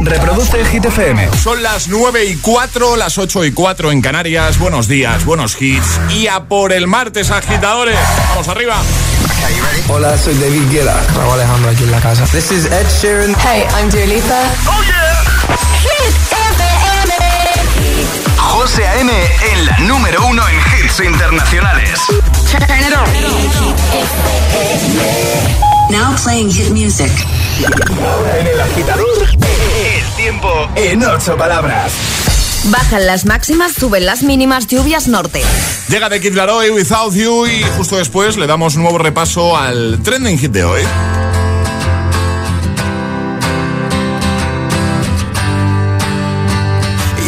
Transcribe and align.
Reproduce 0.00 0.64
Hit 0.64 0.86
FM. 0.86 1.28
Son 1.42 1.62
las 1.62 1.88
9 1.88 2.24
y 2.24 2.36
4, 2.36 2.96
las 2.96 3.18
8 3.18 3.44
y 3.44 3.52
4 3.52 3.92
en 3.92 4.00
Canarias. 4.00 4.58
Buenos 4.58 4.88
días, 4.88 5.26
buenos 5.26 5.60
hits. 5.60 6.00
Y 6.10 6.26
a 6.26 6.40
por 6.44 6.72
el 6.72 6.86
martes, 6.86 7.30
agitadores. 7.30 7.98
Vamos 8.30 8.48
arriba. 8.48 8.76
Hola, 9.88 10.16
soy 10.16 10.34
David 10.38 10.70
Guetta. 10.70 10.98
Raúl 11.14 11.34
Alejandro 11.34 11.70
aquí 11.70 11.82
en 11.84 11.90
la 11.90 12.00
casa. 12.00 12.24
This 12.26 12.50
is 12.50 12.64
Ed 12.66 12.86
Sheeran. 13.00 13.34
Hey, 13.44 13.66
I'm 13.76 13.90
Dua 13.90 14.06
Lipa. 14.06 14.42
¡Oh, 14.66 14.82
yeah! 14.84 15.20
Hit 15.82 16.16
FM. 16.32 16.64
José 18.38 18.86
A.M. 18.86 19.12
en 19.52 19.66
la 19.66 19.78
número 19.80 20.24
uno 20.26 20.42
en 20.48 20.56
hits 20.84 21.00
internacionales. 21.00 22.00
Turn 22.50 22.62
it 22.62 22.94
on. 22.96 23.04
Now 25.90 26.14
playing 26.22 26.50
hit 26.50 26.70
music. 26.70 27.10
Ahora 28.02 28.38
en 28.38 28.46
el 28.46 28.60
agitador, 28.60 29.06
el 29.28 29.59
tiempo 30.20 30.68
en 30.76 31.02
ocho 31.02 31.34
palabras. 31.36 31.92
Bajan 32.64 33.06
las 33.06 33.24
máximas, 33.24 33.72
suben 33.72 34.04
las 34.04 34.22
mínimas, 34.22 34.66
lluvias 34.66 35.08
norte. 35.08 35.42
Llega 35.88 36.10
de 36.10 36.20
Kid 36.20 36.34
Laroi, 36.34 36.68
Without 36.70 37.14
You 37.14 37.46
y 37.46 37.62
justo 37.78 37.96
después 37.96 38.36
le 38.36 38.46
damos 38.46 38.74
un 38.74 38.82
nuevo 38.82 38.98
repaso 38.98 39.56
al 39.56 39.98
trending 40.02 40.38
hit 40.38 40.52
de 40.52 40.64
hoy. 40.64 40.82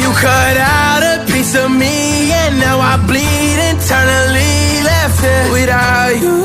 You 0.02 0.12
cut 0.12 0.58
out 0.58 1.02
a 1.02 1.24
piece 1.26 1.58
of 1.58 1.70
me 1.70 2.30
and 2.30 2.60
now 2.60 2.78
I 2.78 2.98
bleed 3.06 3.58
internally 3.70 4.82
left 4.82 5.24
it 5.24 5.50
without 5.50 6.20
you, 6.20 6.44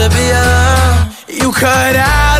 To 0.00 0.08
be. 0.08 0.30
You 1.40 1.52
cut 1.52 1.96
out 1.96 2.39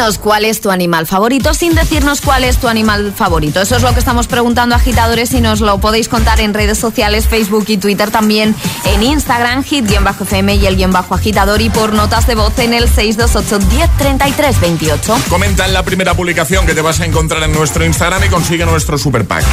Dinos 0.00 0.16
cuál 0.16 0.46
es 0.46 0.62
tu 0.62 0.70
animal 0.70 1.06
favorito 1.06 1.52
sin 1.52 1.74
decirnos 1.74 2.22
cuál 2.22 2.44
es 2.44 2.56
tu 2.56 2.68
animal 2.68 3.12
favorito. 3.14 3.60
Eso 3.60 3.76
es 3.76 3.82
lo 3.82 3.92
que 3.92 3.98
estamos 3.98 4.28
preguntando 4.28 4.74
agitadores 4.74 5.34
y 5.34 5.42
nos 5.42 5.60
lo 5.60 5.76
podéis 5.76 6.08
contar 6.08 6.40
en 6.40 6.54
redes 6.54 6.78
sociales, 6.78 7.28
Facebook 7.28 7.66
y 7.68 7.76
Twitter 7.76 8.10
también, 8.10 8.56
en 8.86 9.02
Instagram, 9.02 9.62
hit-fm 9.62 10.54
y 10.54 10.66
el 10.66 10.76
guion 10.76 10.90
bajo 10.90 11.14
agitador 11.14 11.60
y 11.60 11.68
por 11.68 11.92
notas 11.92 12.26
de 12.26 12.34
voz 12.34 12.58
en 12.60 12.72
el 12.72 12.88
628-103328. 12.88 15.24
Comenta 15.28 15.66
en 15.66 15.74
la 15.74 15.82
primera 15.82 16.14
publicación 16.14 16.64
que 16.64 16.72
te 16.72 16.80
vas 16.80 16.98
a 17.00 17.04
encontrar 17.04 17.42
en 17.42 17.52
nuestro 17.52 17.84
Instagram 17.84 18.24
y 18.24 18.30
consigue 18.30 18.64
nuestro 18.64 18.96
super 18.96 19.26
pack. 19.26 19.44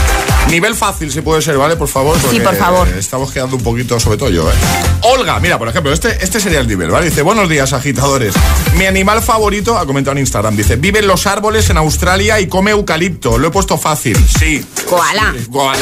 Nivel 0.50 0.76
fácil, 0.76 1.12
si 1.12 1.22
puede 1.22 1.42
ser, 1.42 1.58
¿vale? 1.58 1.76
Por 1.76 1.88
favor. 1.88 2.18
porque 2.18 2.40
por 2.40 2.56
favor. 2.56 2.88
Estamos 2.88 3.32
quedando 3.32 3.58
un 3.58 3.64
poquito, 3.64 4.00
sobre 4.00 4.18
todo 4.18 4.30
yo, 4.30 4.50
¿eh? 4.50 4.54
Olga, 5.02 5.40
mira, 5.40 5.60
por 5.60 5.68
ejemplo, 5.68 5.92
este, 5.92 6.24
este 6.24 6.40
sería 6.40 6.60
el 6.60 6.68
nivel, 6.68 6.90
¿vale? 6.90 7.10
Dice, 7.10 7.22
buenos 7.22 7.50
días, 7.50 7.74
agitadores. 7.74 8.34
Mi 8.76 8.86
animal 8.86 9.22
favorito, 9.22 9.78
ha 9.78 9.86
comentado 9.86 10.14
en 10.14 10.20
Instagram, 10.20 10.56
dice, 10.56 10.78
vive 10.78 11.00
en 11.00 11.08
los 11.08 11.28
árboles 11.28 11.70
en 11.70 11.78
Australia 11.78 12.40
y 12.40 12.48
come 12.48 12.72
eucalipto. 12.72 13.38
Lo 13.38 13.50
he 13.50 13.52
puesto 13.52 13.78
fácil. 13.78 14.18
Sí. 14.40 14.66
Koala. 14.90 15.34
Sí, 15.38 15.46
koala. 15.52 15.80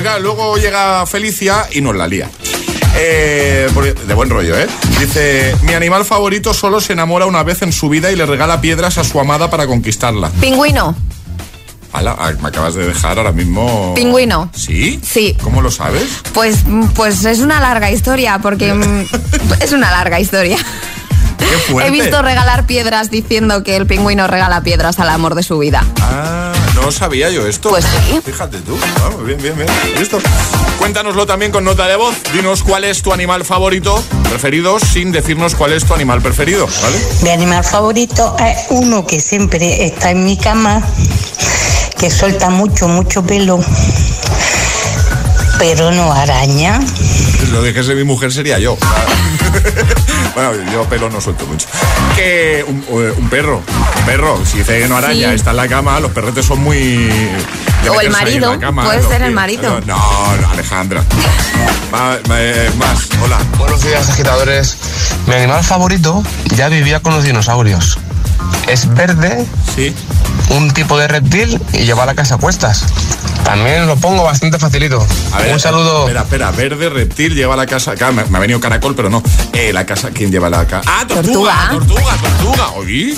Claro, 0.00 0.20
luego 0.20 0.56
llega 0.56 1.04
Felicia 1.06 1.66
y 1.72 1.80
nos 1.80 1.96
la 1.96 2.06
lía. 2.06 2.30
Eh, 2.96 3.68
de 4.06 4.14
buen 4.14 4.30
rollo, 4.30 4.58
¿eh? 4.58 4.66
Dice, 4.98 5.54
mi 5.62 5.74
animal 5.74 6.04
favorito 6.04 6.54
solo 6.54 6.80
se 6.80 6.92
enamora 6.94 7.26
una 7.26 7.42
vez 7.42 7.62
en 7.62 7.72
su 7.72 7.88
vida 7.88 8.10
y 8.10 8.16
le 8.16 8.26
regala 8.26 8.60
piedras 8.60 8.98
a 8.98 9.04
su 9.04 9.20
amada 9.20 9.50
para 9.50 9.66
conquistarla. 9.66 10.30
Pingüino. 10.40 10.96
Ala, 11.98 12.14
ah, 12.16 12.32
me 12.40 12.48
acabas 12.50 12.74
de 12.74 12.86
dejar 12.86 13.18
ahora 13.18 13.32
mismo... 13.32 13.92
Pingüino. 13.96 14.48
¿Sí? 14.54 15.00
Sí. 15.02 15.36
¿Cómo 15.42 15.62
lo 15.62 15.68
sabes? 15.72 16.22
Pues, 16.32 16.58
pues 16.94 17.24
es 17.24 17.40
una 17.40 17.60
larga 17.60 17.90
historia, 17.90 18.38
porque 18.38 18.72
mm, 18.74 19.04
es 19.60 19.72
una 19.72 19.90
larga 19.90 20.20
historia. 20.20 20.58
Qué 21.38 21.44
fuerte. 21.44 21.88
He 21.88 21.90
visto 21.90 22.22
regalar 22.22 22.66
piedras 22.66 23.10
diciendo 23.10 23.64
que 23.64 23.74
el 23.74 23.88
pingüino 23.88 24.28
regala 24.28 24.60
piedras 24.60 25.00
al 25.00 25.08
amor 25.08 25.34
de 25.34 25.42
su 25.42 25.58
vida. 25.58 25.84
Ah, 26.00 26.52
no 26.76 26.92
sabía 26.92 27.30
yo 27.30 27.44
esto. 27.48 27.70
Pues 27.70 27.84
sí. 27.84 28.20
Fíjate 28.24 28.58
tú. 28.58 28.78
Vamos, 29.00 29.24
bien, 29.26 29.42
bien, 29.42 29.56
bien. 29.56 29.68
¿Listo? 29.98 30.20
Cuéntanoslo 30.78 31.26
también 31.26 31.50
con 31.50 31.64
nota 31.64 31.88
de 31.88 31.96
voz. 31.96 32.14
Dinos 32.32 32.62
cuál 32.62 32.84
es 32.84 33.02
tu 33.02 33.12
animal 33.12 33.44
favorito, 33.44 34.00
preferido, 34.28 34.78
sin 34.78 35.10
decirnos 35.10 35.56
cuál 35.56 35.72
es 35.72 35.84
tu 35.84 35.94
animal 35.94 36.22
preferido, 36.22 36.68
¿vale? 36.80 36.98
Mi 37.22 37.30
animal 37.30 37.64
favorito 37.64 38.36
es 38.38 38.66
uno 38.70 39.04
que 39.04 39.18
siempre 39.18 39.84
está 39.84 40.12
en 40.12 40.24
mi 40.24 40.36
cama, 40.36 40.80
que 41.98 42.10
suelta 42.10 42.48
mucho, 42.50 42.88
mucho 42.88 43.24
pelo, 43.24 43.58
pero 45.58 45.90
no 45.90 46.12
araña. 46.12 46.80
Lo 47.50 47.62
dijese 47.62 47.94
mi 47.94 48.04
mujer 48.04 48.32
sería 48.32 48.58
yo. 48.58 48.76
bueno, 50.34 50.52
yo 50.72 50.84
pelo 50.84 51.10
no 51.10 51.20
suelto 51.20 51.46
mucho. 51.46 51.66
Que 52.14 52.64
un, 52.66 52.84
eh, 52.88 53.12
un 53.16 53.28
perro, 53.28 53.62
un 53.98 54.04
perro, 54.06 54.40
si 54.44 54.58
dice 54.58 54.78
que 54.80 54.88
no 54.88 54.96
araña, 54.96 55.30
Sí. 55.30 55.34
está 55.34 55.50
en 55.50 55.56
la 55.56 55.68
cama, 55.68 55.98
los 56.00 56.12
perretes 56.12 56.46
son 56.46 56.60
muy 56.62 57.10
O 57.90 58.00
el 58.00 58.10
marido, 58.10 58.58
cama, 58.60 58.84
puede 58.84 59.02
ser 59.02 59.22
el 59.22 59.32
marido. 59.32 59.80
No, 59.86 60.36
no, 60.36 60.50
Alejandra. 60.50 61.02
Eh, 62.36 62.70
más, 62.76 63.08
hola. 63.22 63.38
Buenos 63.58 63.82
días, 63.82 64.08
agitadores. 64.10 64.76
Mi 65.26 65.34
animal 65.34 65.64
favorito 65.64 66.22
ya 66.56 66.68
vivía 66.68 67.00
con 67.00 67.14
los 67.14 67.24
dinosaurios. 67.24 67.98
Es 68.68 68.92
verde, 68.94 69.46
Sí. 69.74 69.94
un 70.50 70.70
tipo 70.72 70.98
de 70.98 71.08
reptil 71.08 71.60
y 71.72 71.78
lleva 71.84 72.04
la 72.06 72.14
casa 72.14 72.34
a 72.34 72.38
cuestas. 72.38 72.84
También 73.44 73.86
lo 73.86 73.96
pongo 73.96 74.24
bastante 74.24 74.58
facilito. 74.58 75.04
A 75.32 75.38
ver, 75.38 75.54
un 75.54 75.60
saludo. 75.60 76.02
Espera, 76.06 76.20
espera, 76.22 76.50
verde, 76.50 76.90
reptil, 76.90 77.34
lleva 77.34 77.56
la 77.56 77.66
casa. 77.66 77.94
Claro, 77.94 78.12
me, 78.12 78.24
me 78.26 78.36
ha 78.36 78.40
venido 78.42 78.60
caracol, 78.60 78.94
pero 78.94 79.08
no. 79.08 79.22
Eh, 79.54 79.72
la 79.72 79.86
casa, 79.86 80.10
¿quién 80.10 80.30
lleva 80.30 80.50
la 80.50 80.66
casa? 80.66 80.82
Ah, 80.90 81.06
tortuga, 81.06 81.68
Tortuga. 81.70 82.02
tortuga, 82.12 82.16
tortuga. 82.44 82.70
Oye, 82.76 83.16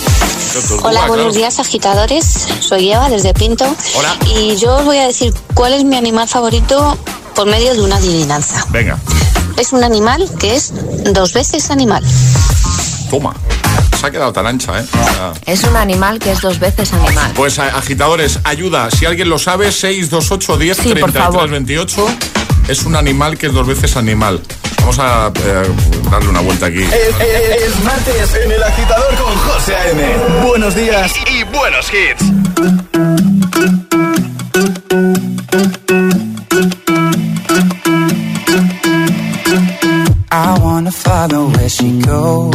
tortuga, 0.53 0.83
Hola, 0.89 1.01
claro. 1.01 1.15
buenos 1.15 1.35
días 1.35 1.59
agitadores. 1.59 2.47
Soy 2.61 2.93
Eva 2.93 3.09
desde 3.09 3.35
Pinto. 3.35 3.67
Hola. 3.97 4.17
Y 4.37 4.57
yo 4.57 4.77
os 4.77 4.85
voy 4.85 4.99
a 4.99 5.07
decir 5.09 5.35
cuál 5.55 5.73
es 5.73 5.83
mi 5.83 5.97
animal 5.97 6.29
favorito 6.29 6.97
por 7.35 7.47
medio 7.49 7.73
de 7.75 7.81
una 7.83 7.97
adivinanza. 7.97 8.65
Venga, 8.71 8.99
Es 9.57 9.73
un 9.73 9.83
animal 9.83 10.29
que 10.39 10.55
es 10.55 10.73
dos 11.13 11.33
veces 11.33 11.71
animal. 11.73 12.05
toma. 13.11 13.35
Se 14.01 14.07
ha 14.07 14.11
quedado 14.11 14.33
tan 14.33 14.47
ancha, 14.47 14.81
¿eh? 14.81 14.85
O 14.93 15.05
sea, 15.15 15.33
Es 15.45 15.63
un 15.65 15.77
animal 15.77 16.19
que 16.19 16.33
es 16.33 16.41
dos 16.41 16.59
veces 16.59 16.91
animal. 16.95 17.33
Pues 17.35 17.59
agitadores, 17.59 18.39
ayuda. 18.45 18.91
Si 18.91 19.05
alguien 19.05 19.29
lo 19.29 19.39
sabe, 19.39 19.71
628 19.71 20.57
10 20.57 20.77
Sí, 20.77 20.83
por 20.85 20.93
33 21.13 21.25
favor. 21.25 21.51
28. 21.51 22.07
Es 22.69 22.83
un 22.85 22.97
animal 22.97 23.37
que 23.37 23.49
es 23.49 23.53
dos 23.53 23.67
veces 23.67 23.97
animal. 23.99 24.41
Vamos 24.79 24.99
a 24.99 25.31
eh, 25.45 25.71
darle 26.11 26.29
una 26.31 26.41
vuelta 26.41 26.67
aquí. 26.67 26.83
Es, 26.83 26.93
es- 26.93 27.63
es 27.63 27.85
martes 27.85 28.35
en 28.43 28.51
el 28.53 28.63
agitador 28.63 29.15
con 29.17 29.35
José 29.37 29.75
A.M. 29.77 30.47
Buenos 30.47 30.75
días 30.75 31.13
y, 31.31 31.41
y 31.41 31.45
buenos 31.45 31.87
hits. 31.93 33.31
I 40.33 40.59
wanna 40.63 40.91
follow 40.93 41.49
where 41.51 41.69
she 41.69 42.01
goes. 42.01 42.55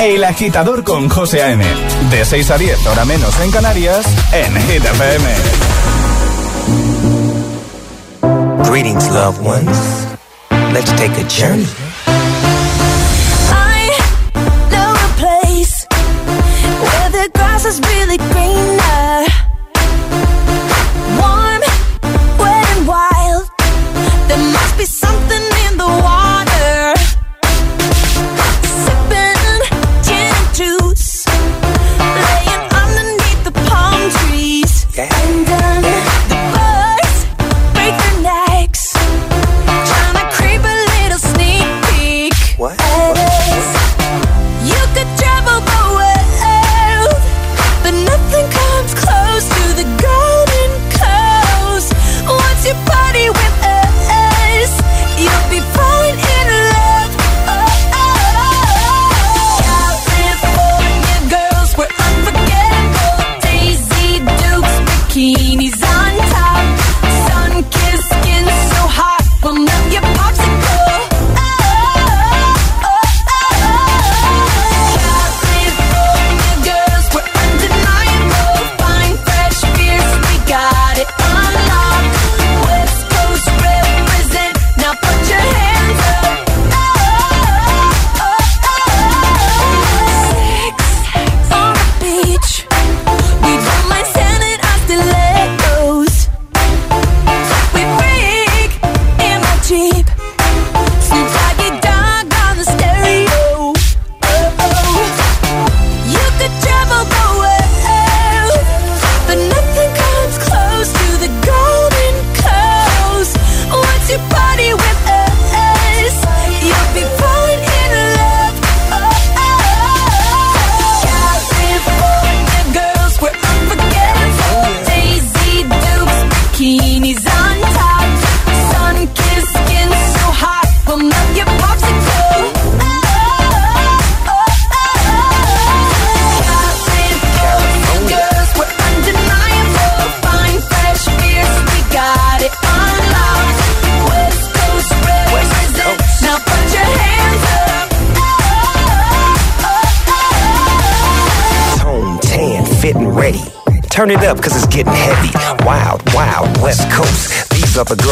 El 0.00 0.24
agitador 0.24 0.82
con 0.82 1.08
José 1.08 1.42
A.M. 1.42 1.64
De 2.10 2.24
6 2.24 2.50
a 2.50 2.58
10, 2.58 2.86
hora 2.86 3.04
menos 3.04 3.38
en 3.40 3.50
Canarias, 3.52 4.04
en 4.32 4.54
Hit 4.62 4.84
FM. 4.84 5.24
Greetings, 8.68 9.08
loved 9.10 9.40
ones. 9.46 9.78
Let's 10.72 10.90
take 10.96 11.16
a 11.18 11.24
journey. 11.28 11.66
I 13.52 13.96
know 14.70 14.92
a 14.92 15.08
place 15.16 15.86
where 16.82 17.10
the 17.10 17.30
grass 17.32 17.64
is 17.64 17.80
really 17.80 18.16
greener. 18.16 18.81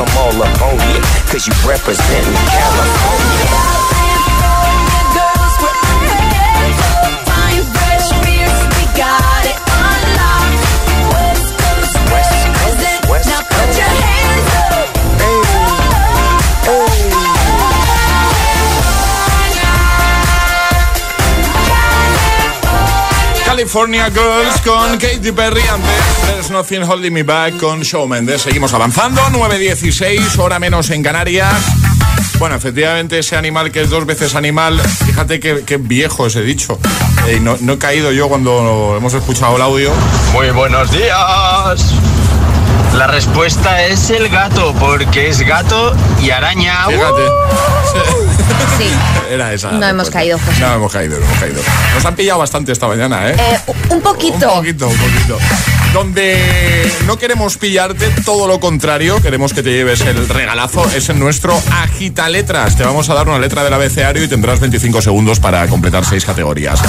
I'm 0.00 0.08
all 0.16 0.42
up 0.42 0.62
on 0.62 0.80
you, 0.94 1.00
cause 1.28 1.46
you 1.46 1.52
representing 1.68 2.32
California. 2.48 3.52
Girls, 5.12 5.54
we're 5.60 5.76
unforgettable. 5.92 7.04
Fine, 7.28 7.64
fresh, 7.76 8.08
fierce, 8.24 8.60
we 8.78 8.84
got 8.96 9.29
California 23.60 24.08
Girls 24.08 24.58
con 24.62 24.96
Katy 24.96 25.32
Perry 25.32 25.60
antes 25.60 26.26
There's 26.26 26.50
Nothing 26.50 26.82
Holding 26.82 27.12
Me 27.12 27.22
Back 27.24 27.58
con 27.58 27.82
Mendes. 28.08 28.40
Seguimos 28.40 28.72
avanzando, 28.72 29.20
9.16, 29.20 30.38
hora 30.38 30.58
menos 30.58 30.88
en 30.88 31.02
Canarias. 31.02 31.62
Bueno, 32.38 32.56
efectivamente 32.56 33.18
ese 33.18 33.36
animal 33.36 33.70
que 33.70 33.82
es 33.82 33.90
dos 33.90 34.06
veces 34.06 34.34
animal, 34.34 34.80
fíjate 34.80 35.40
que, 35.40 35.62
que 35.66 35.76
viejo 35.76 36.26
ese 36.26 36.40
dicho. 36.40 36.78
Eh, 37.26 37.38
no 37.38 37.72
he 37.74 37.78
caído 37.78 38.12
yo 38.12 38.30
cuando 38.30 38.94
hemos 38.96 39.12
escuchado 39.12 39.56
el 39.56 39.62
audio. 39.62 39.92
Muy 40.32 40.48
buenos 40.52 40.90
días. 40.90 41.92
La 43.00 43.06
respuesta 43.06 43.86
es 43.86 44.10
el 44.10 44.28
gato, 44.28 44.74
porque 44.78 45.30
es 45.30 45.40
gato 45.40 45.96
y 46.20 46.28
araña. 46.28 46.84
Fíjate. 46.86 47.22
Sí. 48.76 48.92
Era 49.30 49.54
esa. 49.54 49.72
No 49.72 49.86
hemos 49.86 50.10
caído, 50.10 50.38
José. 50.38 50.60
No 50.60 50.74
hemos 50.74 50.92
caído, 50.92 51.18
no 51.18 51.24
hemos 51.24 51.38
caído. 51.38 51.62
Nos 51.94 52.04
han 52.04 52.14
pillado 52.14 52.40
bastante 52.40 52.72
esta 52.72 52.86
mañana, 52.88 53.30
¿eh? 53.30 53.36
Eh, 53.38 53.72
un 53.88 54.02
poquito. 54.02 54.52
Un 54.52 54.56
poquito, 54.56 54.88
un 54.88 54.98
poquito. 54.98 55.38
Donde 55.92 56.90
no 57.06 57.18
queremos 57.18 57.56
pillarte, 57.56 58.08
todo 58.24 58.46
lo 58.46 58.60
contrario, 58.60 59.20
queremos 59.20 59.52
que 59.52 59.62
te 59.62 59.72
lleves 59.72 60.00
el 60.02 60.28
regalazo, 60.28 60.88
es 60.94 61.08
en 61.08 61.18
nuestro 61.18 61.60
Agita 61.82 62.28
Letras. 62.28 62.76
Te 62.76 62.84
vamos 62.84 63.10
a 63.10 63.14
dar 63.14 63.28
una 63.28 63.40
letra 63.40 63.64
del 63.64 63.72
abecedario 63.72 64.22
y 64.22 64.28
tendrás 64.28 64.60
25 64.60 65.02
segundos 65.02 65.40
para 65.40 65.66
completar 65.66 66.04
seis 66.04 66.24
categorías. 66.24 66.80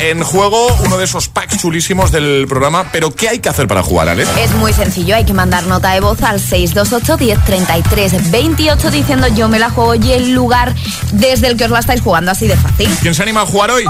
En 0.00 0.24
juego, 0.24 0.66
uno 0.84 0.98
de 0.98 1.04
esos 1.04 1.28
packs 1.28 1.58
chulísimos 1.58 2.10
del 2.10 2.46
programa, 2.48 2.86
pero 2.90 3.14
¿qué 3.14 3.28
hay 3.28 3.38
que 3.38 3.48
hacer 3.48 3.68
para 3.68 3.84
jugar, 3.84 4.08
Ale? 4.08 4.24
Es 4.42 4.52
muy 4.54 4.72
sencillo, 4.72 5.14
hay 5.14 5.24
que 5.24 5.34
mandar 5.34 5.64
nota 5.66 5.92
de 5.92 6.00
voz 6.00 6.20
al 6.22 6.40
628 6.40 7.16
1033 7.16 8.30
28 8.30 8.90
diciendo 8.90 9.28
yo 9.28 9.48
me 9.48 9.60
la 9.60 9.70
juego 9.70 9.94
y 9.94 10.12
el 10.12 10.32
lugar 10.32 10.74
desde 11.12 11.46
el 11.46 11.56
que 11.56 11.64
os 11.64 11.70
la 11.70 11.78
estáis 11.78 12.00
jugando, 12.00 12.32
así 12.32 12.48
de 12.48 12.56
fácil. 12.56 12.90
¿Quién 13.00 13.14
se 13.14 13.22
anima 13.22 13.42
a 13.42 13.46
jugar 13.46 13.70
hoy? 13.70 13.84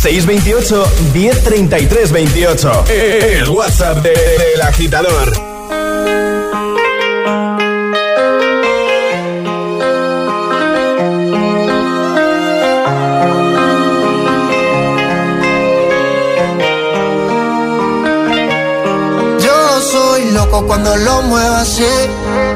628 0.00 0.84
1033 1.12 2.12
28. 2.12 2.84
El 2.88 3.48
WhatsApp 3.50 3.98
de- 4.02 4.10
del 4.10 4.62
agitador. 4.62 5.32
Yo 19.40 19.80
soy 19.82 20.30
loco 20.32 20.66
cuando 20.66 20.96
lo 20.96 21.22
muevo 21.22 21.54
así, 21.56 21.86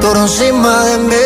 duro 0.01 0.21
encima 0.21 0.85
de 0.85 0.97
mí. 0.99 1.25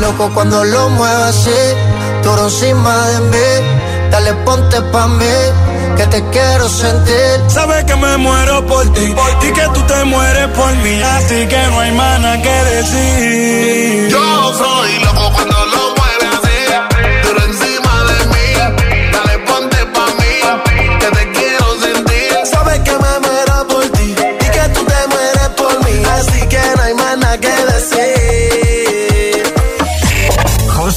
Loco 0.00 0.30
cuando 0.34 0.64
lo 0.64 0.88
muevas 0.90 1.36
así, 1.36 1.50
duro 2.22 2.44
encima 2.44 3.08
de 3.08 3.20
mí. 3.20 3.66
Dale, 4.10 4.32
ponte 4.44 4.80
pa' 4.92 5.08
mí, 5.08 5.36
que 5.96 6.06
te 6.06 6.24
quiero 6.30 6.68
sentir. 6.68 7.40
Sabes 7.48 7.84
que 7.84 7.96
me 7.96 8.16
muero 8.16 8.64
por 8.66 8.84
ti 8.92 9.14
y 9.42 9.52
que 9.52 9.68
tú 9.74 9.80
te 9.82 10.04
mueres 10.04 10.48
por 10.48 10.72
mí. 10.76 11.02
Así 11.02 11.46
que 11.46 11.66
no 11.70 11.80
hay 11.80 11.92
más 11.92 12.20
nada 12.20 12.42
que 12.42 12.56
decir. 12.74 14.08
Yo 14.10 14.54
soy 14.54 14.98
loco 15.04 15.32
cuando 15.34 15.55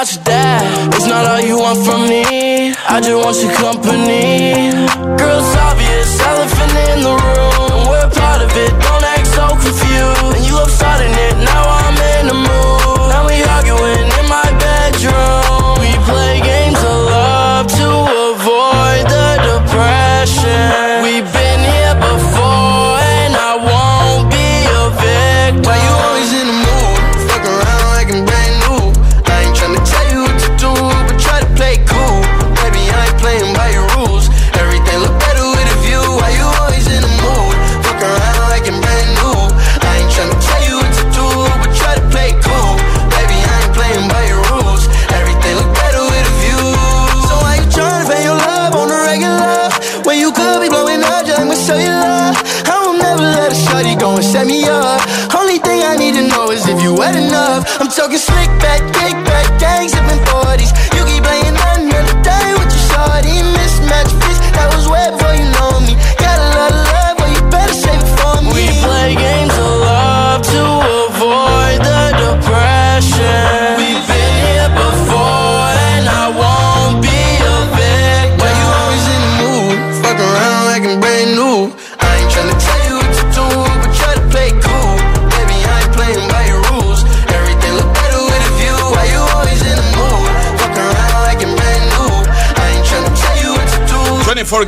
Your 0.00 0.24
dad. 0.24 0.94
It's 0.94 1.06
not 1.06 1.26
all 1.26 1.40
you 1.42 1.58
want 1.58 1.84
from 1.84 2.08
me. 2.08 2.72
I 2.88 3.02
just 3.04 3.12
want 3.22 3.36
your 3.36 3.52
company. 3.52 3.99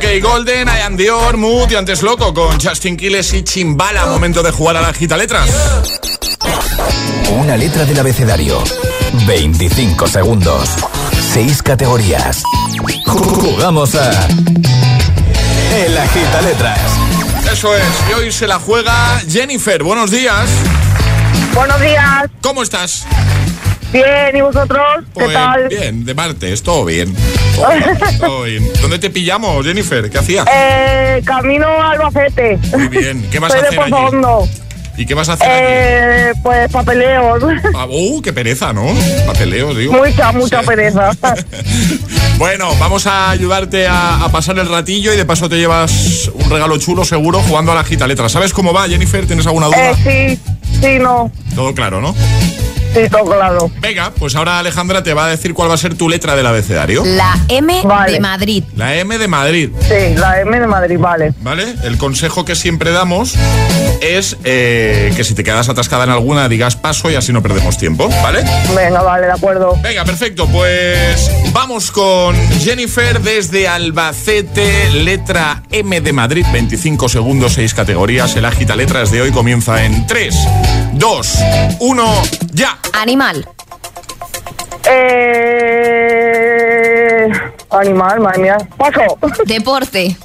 24K 0.03 0.21
Golden, 0.21 0.67
I 0.67 0.81
am 0.81 0.97
Dior, 0.97 1.37
Mood 1.37 1.71
y 1.71 1.75
antes 1.75 2.01
loco 2.03 2.33
con 2.33 2.59
Justin 2.59 2.97
Quiles 2.97 3.33
y 3.33 3.43
Chimbala. 3.43 4.05
Momento 4.07 4.43
de 4.43 4.51
jugar 4.51 4.75
a 4.75 4.81
la 4.81 4.93
gita 4.93 5.15
letras. 5.15 5.49
Una 7.31 7.55
letra 7.55 7.85
del 7.85 7.97
abecedario. 7.99 8.61
25 9.25 10.05
segundos. 10.07 10.69
6 11.33 11.63
categorías. 11.63 12.43
Jugamos 13.05 13.95
a. 13.95 14.27
El 15.73 15.97
Agita 15.97 16.41
Letras. 16.41 16.79
Eso 17.51 17.73
es, 17.75 17.83
y 18.09 18.13
hoy 18.13 18.31
se 18.31 18.45
la 18.45 18.59
juega 18.59 19.21
Jennifer. 19.29 19.83
Buenos 19.83 20.11
días. 20.11 20.49
Buenos 21.53 21.79
días. 21.79 22.25
¿Cómo 22.41 22.61
estás? 22.61 23.05
Bien, 23.93 24.35
¿y 24.35 24.41
vosotros? 24.41 24.81
¿Qué 25.15 25.23
Pues, 25.25 25.33
tal? 25.33 25.67
Bien, 25.69 26.03
de 26.03 26.13
martes, 26.13 26.61
todo 26.61 26.83
bien. 26.83 27.15
Bien. 28.45 28.69
¿Dónde 28.81 28.99
te 28.99 29.09
pillamos, 29.09 29.65
Jennifer? 29.65 30.09
¿Qué 30.09 30.17
hacías? 30.17 30.45
Eh, 30.53 31.21
camino 31.25 31.67
a 31.67 31.91
Albacete. 31.91 32.57
Muy 32.77 32.87
bien. 32.87 33.27
¿Qué 33.31 33.39
vas 33.39 33.53
a 33.53 33.61
de 33.61 33.67
hacer 33.67 33.79
allí? 33.79 33.93
¿Y 34.95 35.05
qué 35.05 35.13
vas 35.15 35.29
a 35.29 35.33
hacer 35.33 35.49
allí? 35.49 35.65
Eh, 35.67 36.33
pues 36.43 36.71
papeleos. 36.71 37.43
Ah, 37.75 37.87
uh, 37.89 38.21
qué 38.21 38.31
pereza, 38.33 38.73
¿no? 38.73 38.85
Papeleo, 39.25 39.73
digo. 39.73 39.93
Mucha, 39.93 40.31
mucha 40.31 40.61
pereza. 40.61 41.11
Bueno, 42.37 42.75
vamos 42.79 43.05
a 43.05 43.29
ayudarte 43.29 43.87
a, 43.87 44.25
a 44.25 44.29
pasar 44.29 44.57
el 44.57 44.67
ratillo 44.67 45.13
y 45.13 45.17
de 45.17 45.23
paso 45.23 45.47
te 45.47 45.55
llevas 45.57 46.31
un 46.33 46.49
regalo 46.49 46.77
chulo 46.77 47.05
seguro 47.05 47.39
jugando 47.41 47.71
a 47.71 47.75
la 47.75 47.83
gita 47.83 48.07
letra. 48.07 48.27
¿Sabes 48.27 48.53
cómo 48.53 48.73
va, 48.73 48.87
Jennifer? 48.89 49.25
¿Tienes 49.27 49.45
alguna 49.45 49.67
duda? 49.67 49.91
Eh, 49.91 50.37
sí, 50.43 50.53
sí, 50.81 50.99
no. 50.99 51.31
Todo 51.55 51.75
claro, 51.75 52.01
¿no? 52.01 52.15
Sí, 52.93 53.09
todo 53.09 53.25
claro. 53.25 53.71
Venga, 53.79 54.11
pues 54.17 54.35
ahora 54.35 54.59
Alejandra 54.59 55.01
te 55.03 55.13
va 55.13 55.25
a 55.25 55.29
decir 55.29 55.53
cuál 55.53 55.69
va 55.69 55.73
a 55.73 55.77
ser 55.77 55.95
tu 55.95 56.09
letra 56.09 56.35
del 56.35 56.45
abecedario. 56.45 57.03
La 57.05 57.37
M 57.47 57.81
de 58.07 58.19
Madrid. 58.19 58.63
La 58.75 58.95
M 58.95 59.17
de 59.17 59.27
Madrid. 59.27 59.69
Sí, 59.81 60.15
la 60.15 60.41
M 60.41 60.59
de 60.59 60.67
Madrid, 60.67 60.97
vale. 60.99 61.33
¿Vale? 61.41 61.75
El 61.83 61.97
consejo 61.97 62.45
que 62.45 62.55
siempre 62.55 62.91
damos 62.91 63.35
es 64.01 64.37
eh, 64.43 65.11
que 65.15 65.23
si 65.23 65.33
te 65.33 65.43
quedas 65.43 65.69
atascada 65.69 66.03
en 66.03 66.09
alguna 66.11 66.49
digas 66.49 66.75
paso 66.75 67.09
y 67.09 67.15
así 67.15 67.31
no 67.33 67.41
perdemos 67.41 67.77
tiempo, 67.77 68.09
¿vale? 68.21 68.43
Venga, 68.75 69.01
vale, 69.01 69.27
de 69.27 69.33
acuerdo. 69.33 69.77
Venga, 69.81 70.05
perfecto. 70.05 70.47
Pues 70.47 71.31
vamos 71.51 71.91
con 71.91 72.35
Jennifer 72.59 73.21
desde 73.21 73.67
Albacete, 73.67 74.91
letra 74.91 75.63
M 75.71 76.01
de 76.01 76.13
Madrid, 76.13 76.45
25 76.51 77.09
segundos, 77.09 77.53
6 77.53 77.73
categorías. 77.73 78.35
El 78.35 78.45
agita 78.45 78.75
letras 78.75 79.11
de 79.11 79.21
hoy 79.21 79.31
comienza 79.31 79.83
en 79.83 80.05
3, 80.05 80.35
2, 80.93 81.37
1, 81.79 82.23
ya. 82.51 82.77
Animal. 82.91 83.47
Eh, 86.05 87.27
animal, 87.71 88.19
madre 88.19 88.39
mía. 88.41 88.57
Paso. 88.77 89.17
Deporte. 89.45 90.15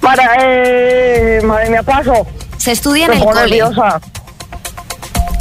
Para, 0.00 0.36
eh, 0.40 1.40
madre 1.44 1.70
mía, 1.70 1.82
paso. 1.82 2.26
Se 2.58 2.72
estudia 2.72 3.04
en 3.06 3.10
Me 3.12 3.16
el 3.18 3.24
cole. 3.24 3.40
nerviosa. 3.40 4.00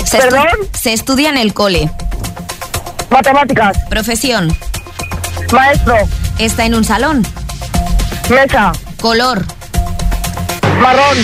Se 0.06 0.18
estu- 0.20 0.22
¿Perdón? 0.22 0.48
Se 0.74 0.94
estudia 0.94 1.30
en 1.30 1.38
el 1.38 1.54
cole. 1.54 1.90
Matemáticas. 3.10 3.78
Profesión. 3.90 4.56
Maestro. 5.52 5.96
Está 6.40 6.66
en 6.66 6.76
un 6.76 6.84
salón. 6.84 7.26
Mesa. 8.30 8.72
Color. 9.02 9.44
Marrón. 10.82 11.18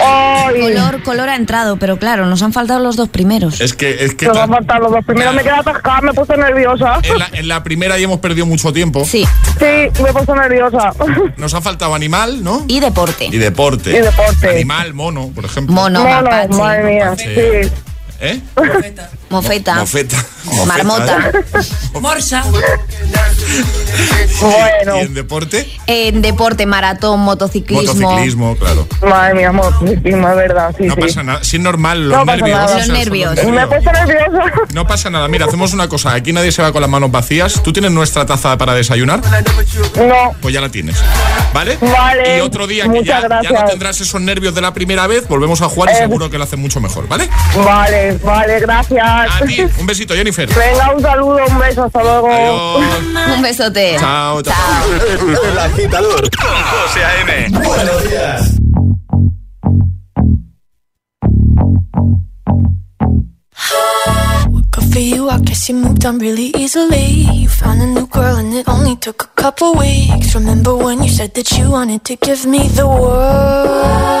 Color, 0.00 1.02
color 1.02 1.28
ha 1.28 1.36
entrado, 1.36 1.76
pero 1.76 1.98
claro, 1.98 2.26
nos 2.26 2.42
han 2.42 2.52
faltado 2.52 2.80
los 2.80 2.96
dos 2.96 3.08
primeros. 3.08 3.60
Es 3.60 3.74
que, 3.74 4.04
es 4.04 4.14
que 4.14 4.28
va 4.28 4.44
a 4.44 4.48
faltar 4.48 4.80
los 4.80 4.90
dos 4.92 5.04
primeros. 5.04 5.34
Me 5.34 5.42
quedé 5.42 5.52
atascada, 5.52 6.00
me 6.00 6.12
puse 6.12 6.36
nerviosa. 6.36 6.98
en 7.02 7.18
la, 7.18 7.28
en 7.32 7.48
la 7.48 7.62
primera 7.62 7.98
ya 7.98 8.04
hemos 8.04 8.20
perdido 8.20 8.46
mucho 8.46 8.72
tiempo. 8.72 9.04
Sí. 9.04 9.26
Sí, 9.58 9.64
me 10.02 10.08
he 10.10 10.12
puesto 10.12 10.34
nerviosa. 10.34 10.92
Nos 11.36 11.54
ha 11.54 11.60
faltado 11.60 11.94
animal, 11.94 12.42
¿no? 12.42 12.64
Y 12.68 12.80
deporte. 12.80 13.26
Y 13.26 13.36
deporte. 13.38 13.90
Y 13.90 14.00
deporte. 14.00 14.50
Animal, 14.50 14.94
mono, 14.94 15.30
por 15.34 15.44
ejemplo. 15.44 15.74
Mono, 15.74 16.00
Mono, 16.02 16.22
mapache. 16.22 16.48
madre 16.54 16.84
mía, 16.84 17.14
Sí. 17.16 17.24
sí. 17.24 17.72
¿Eh? 18.22 18.40
Mofeta. 19.30 19.76
Mofeta. 19.76 20.16
Marmota. 20.66 21.30
Morsa. 22.00 22.44
Bueno. 24.40 24.96
¿Y 24.96 25.00
en 25.00 25.14
deporte? 25.14 25.68
En 25.86 26.22
deporte, 26.22 26.64
maratón, 26.64 27.20
motociclismo. 27.20 27.92
Motociclismo, 27.94 28.56
claro. 28.56 28.86
Madre 29.02 29.34
mía, 29.34 29.48
amor, 29.48 29.74
sí, 29.80 29.92
es 29.92 30.02
verdad, 30.20 30.74
sí, 30.78 30.84
No 30.84 30.94
sí. 30.94 31.00
pasa 31.00 31.22
nada. 31.22 31.44
Si 31.44 31.56
es 31.56 31.62
normal, 31.62 32.08
los 32.08 32.18
No 32.18 32.24
pasa 32.26 32.36
nervios. 32.38 32.56
nada. 32.58 32.64
o 32.64 32.68
sea, 32.68 32.78
Los 32.78 32.88
nervios. 32.98 33.44
Me 33.44 33.66
puesto 33.66 33.92
nerviosa. 33.92 34.52
No 34.72 34.86
pasa 34.86 35.10
nada. 35.10 35.28
Mira, 35.28 35.46
hacemos 35.46 35.72
una 35.74 35.88
cosa. 35.88 36.14
Aquí 36.14 36.32
nadie 36.32 36.52
se 36.52 36.62
va 36.62 36.72
con 36.72 36.80
las 36.80 36.88
manos 36.90 37.10
vacías. 37.10 37.60
¿Tú 37.62 37.72
tienes 37.72 37.90
nuestra 37.90 38.24
taza 38.24 38.56
para 38.56 38.72
desayunar? 38.74 39.20
No. 39.96 40.32
Pues 40.40 40.54
ya 40.54 40.60
la 40.60 40.68
tienes. 40.70 40.96
¿Vale? 41.52 41.76
Vale. 41.80 42.38
Y 42.38 42.40
otro 42.40 42.66
día 42.66 42.88
que 42.88 43.02
ya, 43.04 43.20
ya 43.42 43.50
no 43.50 43.64
tendrás 43.66 44.00
esos 44.00 44.20
nervios 44.20 44.54
de 44.54 44.60
la 44.60 44.72
primera 44.72 45.06
vez, 45.06 45.26
volvemos 45.28 45.60
a 45.60 45.68
jugar 45.68 45.90
y 45.90 45.96
Eh. 45.96 45.98
seguro 45.98 46.30
que 46.30 46.38
lo 46.38 46.44
haces 46.44 46.58
mucho 46.58 46.80
mejor, 46.80 47.08
¿vale? 47.08 47.28
Vale, 47.64 48.16
vale, 48.22 48.60
gracias. 48.60 49.19
A 49.28 49.46
ti. 49.46 49.62
Un 49.78 49.86
besito, 49.86 50.14
Jennifer. 50.14 50.48
Venga, 50.48 50.92
un 50.94 51.02
saludo, 51.02 51.38
un 51.48 51.58
beso, 51.58 51.84
hasta 51.84 52.02
luego. 52.02 52.28
Un 52.78 53.42
besote. 53.42 53.96
Chao, 53.98 54.42
chao. 54.42 54.54
El 55.50 55.58
agitador 55.58 56.30
con 56.30 56.62
José 56.70 57.04
A.M. 57.04 57.48
Buenos 57.50 58.04
días. 58.08 58.56
Good 64.72 64.92
for 64.92 65.00
you, 65.00 65.28
I 65.28 65.38
guess 65.40 65.68
you 65.68 65.74
moved 65.76 66.04
on 66.06 66.18
really 66.18 66.52
easily. 66.56 67.26
You 67.32 67.48
found 67.48 67.82
a 67.82 67.86
new 67.86 68.06
girl 68.06 68.36
and 68.36 68.54
it 68.54 68.68
only 68.68 68.96
took 68.96 69.22
a 69.22 69.28
couple 69.42 69.74
weeks. 69.74 70.34
Remember 70.34 70.74
when 70.74 71.02
you 71.02 71.08
said 71.10 71.34
that 71.34 71.50
you 71.58 71.70
wanted 71.70 72.04
to 72.04 72.16
give 72.16 72.46
me 72.46 72.68
the 72.68 72.86
world? 72.86 74.20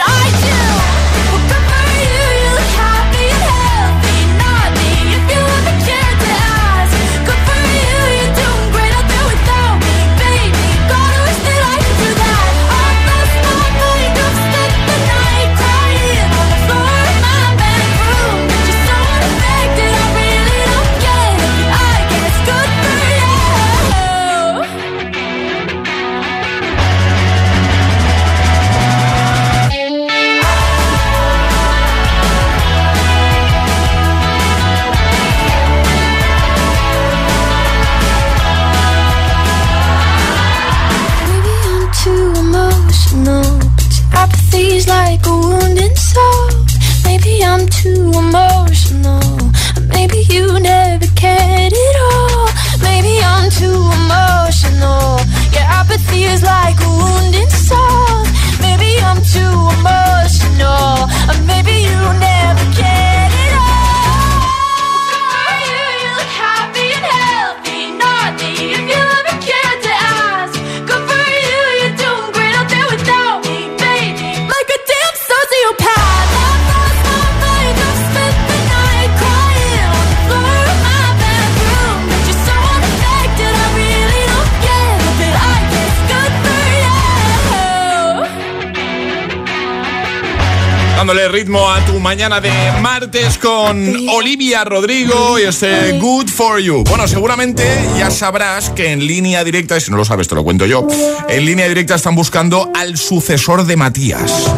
con 93.71 94.09
Olivia 94.09 94.65
Rodrigo 94.65 95.39
y 95.39 95.43
este 95.43 95.97
Good 95.97 96.27
for 96.27 96.59
You. 96.59 96.83
Bueno, 96.89 97.07
seguramente 97.07 97.63
ya 97.97 98.11
sabrás 98.11 98.69
que 98.69 98.91
en 98.91 99.07
línea 99.07 99.45
directa, 99.45 99.77
y 99.77 99.81
si 99.81 99.91
no 99.91 99.95
lo 99.95 100.03
sabes 100.03 100.27
te 100.27 100.35
lo 100.35 100.43
cuento 100.43 100.65
yo, 100.65 100.85
en 101.29 101.45
línea 101.45 101.69
directa 101.69 101.95
están 101.95 102.15
buscando 102.15 102.69
al 102.75 102.97
sucesor 102.97 103.65
de 103.65 103.77
Matías. 103.77 104.51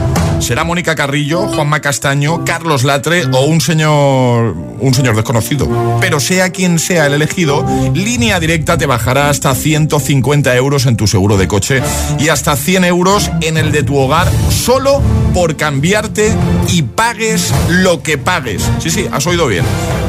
¿Será 0.44 0.66
Mónica 0.66 0.94
Carrillo, 0.94 1.48
Juanma 1.48 1.80
Castaño, 1.80 2.44
Carlos 2.44 2.84
Latre 2.84 3.24
o 3.32 3.46
un 3.46 3.62
señor 3.62 4.54
un 4.78 4.94
señor 4.94 5.16
desconocido? 5.16 5.70
Pero 6.02 6.20
sea 6.20 6.50
quien 6.50 6.80
sea 6.80 7.06
el 7.06 7.14
elegido, 7.14 7.66
línea 7.94 8.42
directa 8.42 8.78
te 8.78 8.86
bajará 8.86 9.30
hasta 9.30 9.56
150 9.56 10.54
euros 10.58 10.86
en 10.86 10.98
tu 10.98 11.08
seguro 11.08 11.38
de 11.38 11.48
coche 11.48 11.82
y 12.20 12.28
hasta 12.28 12.58
100 12.58 12.84
euros 12.84 13.32
en 13.40 13.56
el 13.56 13.72
de 13.72 13.84
tu 13.84 13.98
hogar 13.98 14.30
solo 14.50 15.02
por 15.34 15.56
cambiarte 15.56 16.36
y 16.68 16.82
pagues 16.82 17.54
lo 17.70 18.04
que 18.04 18.18
pagues. 18.18 18.70
Sí, 18.80 18.90
sí, 18.90 19.08
has 19.10 19.26
oído 19.26 19.48
bien. 19.48 19.64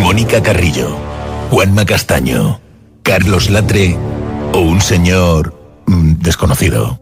Mónica 0.00 0.40
Carrillo, 0.42 0.96
Juanma 1.50 1.84
Castaño, 1.84 2.60
Carlos 3.02 3.50
Latre 3.50 3.98
o 4.54 4.60
un 4.60 4.80
señor 4.80 5.52
mm, 5.86 6.22
desconocido. 6.22 6.98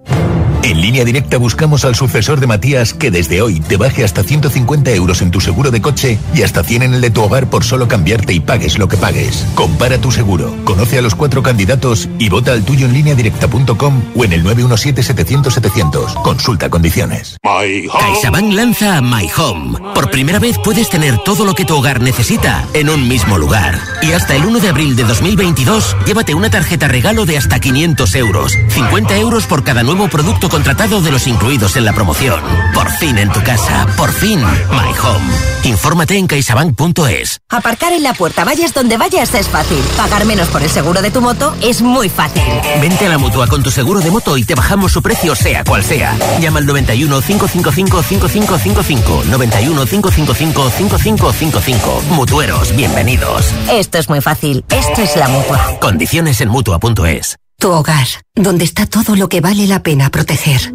En 0.62 0.80
línea 0.80 1.04
directa 1.04 1.36
buscamos 1.36 1.84
al 1.84 1.94
sucesor 1.94 2.40
de 2.40 2.46
Matías 2.46 2.92
que 2.92 3.10
desde 3.10 3.42
hoy 3.42 3.60
te 3.60 3.76
baje 3.76 4.04
hasta 4.04 4.22
150 4.22 4.90
euros 4.92 5.22
en 5.22 5.30
tu 5.30 5.40
seguro 5.40 5.70
de 5.70 5.80
coche 5.80 6.18
y 6.34 6.42
hasta 6.42 6.64
100 6.64 6.82
en 6.82 6.94
el 6.94 7.00
de 7.00 7.10
tu 7.10 7.22
hogar 7.22 7.48
por 7.48 7.64
solo 7.64 7.88
cambiarte 7.88 8.32
y 8.32 8.40
pagues 8.40 8.78
lo 8.78 8.88
que 8.88 8.96
pagues. 8.96 9.46
Compara 9.54 9.98
tu 9.98 10.10
seguro, 10.10 10.54
conoce 10.64 10.98
a 10.98 11.02
los 11.02 11.14
cuatro 11.14 11.42
candidatos 11.42 12.08
y 12.18 12.28
vota 12.28 12.52
al 12.52 12.64
tuyo 12.64 12.86
en 12.86 12.94
línea 12.94 13.14
directa.com 13.14 14.02
o 14.14 14.24
en 14.24 14.32
el 14.32 14.44
917-700-700. 14.44 16.22
Consulta 16.22 16.68
condiciones. 16.68 17.36
CaixaBank 17.42 18.52
lanza 18.52 19.00
My 19.00 19.30
Home. 19.36 19.78
Por 19.94 20.10
primera 20.10 20.38
vez 20.38 20.56
puedes 20.62 20.88
tener 20.88 21.18
todo 21.18 21.44
lo 21.44 21.54
que 21.54 21.64
tu 21.64 21.76
hogar 21.76 22.00
necesita 22.00 22.66
en 22.74 22.90
un 22.90 23.06
mismo 23.08 23.38
lugar. 23.38 23.78
Y 24.02 24.12
hasta 24.12 24.34
el 24.34 24.44
1 24.44 24.60
de 24.60 24.68
abril 24.68 24.96
de 24.96 25.04
2022, 25.04 25.96
llévate 26.06 26.34
una 26.34 26.50
tarjeta 26.50 26.88
regalo 26.88 27.24
de 27.24 27.38
hasta 27.38 27.60
500 27.60 28.14
euros. 28.16 28.52
50 28.70 29.16
euros 29.18 29.46
por 29.46 29.62
cada 29.62 29.82
nuevo 29.82 30.08
producto 30.08 30.45
contratado 30.48 31.00
de 31.00 31.10
los 31.10 31.26
incluidos 31.26 31.76
en 31.76 31.84
la 31.84 31.92
promoción. 31.92 32.40
Por 32.74 32.90
fin 32.90 33.18
en 33.18 33.32
tu 33.32 33.42
casa. 33.42 33.86
Por 33.96 34.12
fin 34.12 34.40
My 34.40 34.98
Home. 35.02 35.56
Infórmate 35.64 36.16
en 36.16 36.26
caixabank.es. 36.26 37.38
Aparcar 37.48 37.92
en 37.92 38.02
la 38.02 38.14
puerta, 38.14 38.44
vayas 38.44 38.72
donde 38.72 38.96
vayas, 38.96 39.34
es 39.34 39.48
fácil. 39.48 39.78
Pagar 39.96 40.24
menos 40.24 40.48
por 40.48 40.62
el 40.62 40.70
seguro 40.70 41.02
de 41.02 41.10
tu 41.10 41.20
moto 41.20 41.54
es 41.60 41.82
muy 41.82 42.08
fácil. 42.08 42.42
Vente 42.80 43.06
a 43.06 43.08
la 43.08 43.18
mutua 43.18 43.46
con 43.48 43.62
tu 43.62 43.70
seguro 43.70 44.00
de 44.00 44.10
moto 44.10 44.36
y 44.36 44.44
te 44.44 44.54
bajamos 44.54 44.92
su 44.92 45.02
precio, 45.02 45.34
sea 45.34 45.64
cual 45.64 45.82
sea. 45.82 46.16
Llama 46.40 46.60
al 46.60 46.66
91 46.66 47.20
555 47.20 48.02
5555. 48.02 49.24
91 49.30 49.86
555 49.86 50.70
5555. 50.70 52.02
Mutueros, 52.10 52.76
bienvenidos. 52.76 53.52
Esto 53.70 53.98
es 53.98 54.08
muy 54.08 54.20
fácil. 54.20 54.64
Esto 54.68 55.02
es 55.02 55.16
la 55.16 55.28
mutua. 55.28 55.78
Condiciones 55.80 56.40
en 56.40 56.48
mutua.es. 56.48 57.36
Tu 57.58 57.70
hogar, 57.70 58.06
donde 58.34 58.64
está 58.64 58.86
todo 58.86 59.16
lo 59.16 59.28
que 59.28 59.40
vale 59.40 59.66
la 59.66 59.82
pena 59.82 60.10
proteger. 60.10 60.74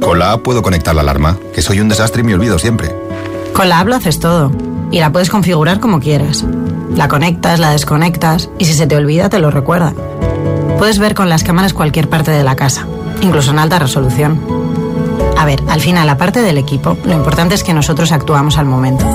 Con 0.00 0.18
la 0.18 0.32
app 0.32 0.42
puedo 0.42 0.60
conectar 0.60 0.92
la 0.94 1.02
alarma, 1.02 1.38
que 1.54 1.62
soy 1.62 1.80
un 1.80 1.88
desastre 1.88 2.22
y 2.22 2.24
me 2.24 2.34
olvido 2.34 2.58
siempre. 2.58 2.92
Con 3.52 3.68
la 3.68 3.80
app 3.80 3.88
lo 3.88 3.96
haces 3.96 4.18
todo. 4.18 4.50
Y 4.90 4.98
la 4.98 5.12
puedes 5.12 5.30
configurar 5.30 5.78
como 5.80 6.00
quieras. 6.00 6.44
La 6.94 7.08
conectas, 7.08 7.60
la 7.60 7.70
desconectas 7.70 8.50
y 8.58 8.64
si 8.64 8.74
se 8.74 8.86
te 8.86 8.96
olvida 8.96 9.28
te 9.28 9.38
lo 9.38 9.50
recuerda. 9.50 9.94
Puedes 10.78 10.98
ver 10.98 11.14
con 11.14 11.28
las 11.28 11.44
cámaras 11.44 11.72
cualquier 11.72 12.08
parte 12.08 12.32
de 12.32 12.44
la 12.44 12.56
casa, 12.56 12.86
incluso 13.22 13.52
en 13.52 13.60
alta 13.60 13.78
resolución. 13.78 14.40
A 15.38 15.44
ver, 15.44 15.62
al 15.68 15.80
final, 15.80 16.08
aparte 16.08 16.42
del 16.42 16.58
equipo, 16.58 16.96
lo 17.04 17.12
importante 17.12 17.54
es 17.54 17.62
que 17.62 17.72
nosotros 17.72 18.10
actuamos 18.10 18.58
al 18.58 18.66
momento. 18.66 19.06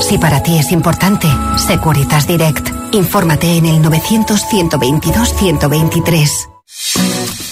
Si 0.00 0.18
para 0.18 0.42
ti 0.42 0.58
es 0.58 0.72
importante, 0.72 1.28
Securitas 1.56 2.26
Direct. 2.26 2.70
Infórmate 2.92 3.56
en 3.56 3.66
el 3.66 3.80
900-122-123. 3.82 6.55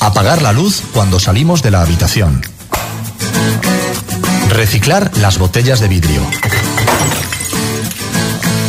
Apagar 0.04 0.42
la 0.42 0.52
luz 0.52 0.82
cuando 0.92 1.18
salimos 1.18 1.62
de 1.62 1.70
la 1.70 1.80
habitación. 1.80 2.42
Reciclar 4.50 5.10
las 5.16 5.38
botellas 5.38 5.80
de 5.80 5.88
vidrio. 5.88 6.20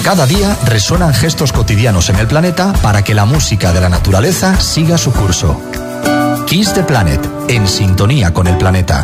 Cada 0.06 0.28
día 0.28 0.58
resuenan 0.64 1.14
gestos 1.14 1.52
cotidianos 1.52 2.08
en 2.08 2.16
el 2.20 2.28
planeta 2.28 2.72
para 2.82 3.04
que 3.04 3.14
la 3.14 3.26
música 3.26 3.74
de 3.74 3.82
la 3.82 3.90
naturaleza 3.90 4.62
siga 4.62 4.98
su 4.98 5.12
curso. 5.12 5.60
Kiss 6.48 6.74
the 6.74 6.84
Planet, 6.84 7.20
en 7.50 7.68
sintonía 7.68 8.34
con 8.34 8.48
el 8.48 8.58
planeta. 8.58 9.04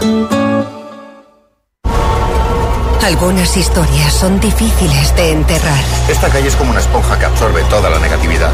Algunas 3.03 3.57
historias 3.57 4.13
son 4.13 4.39
difíciles 4.39 5.13
de 5.17 5.33
enterrar. 5.33 5.83
Esta 6.07 6.29
calle 6.29 6.47
es 6.47 6.55
como 6.55 6.71
una 6.71 6.79
esponja 6.79 7.19
que 7.19 7.25
absorbe 7.25 7.61
toda 7.65 7.89
la 7.89 7.99
negatividad. 7.99 8.51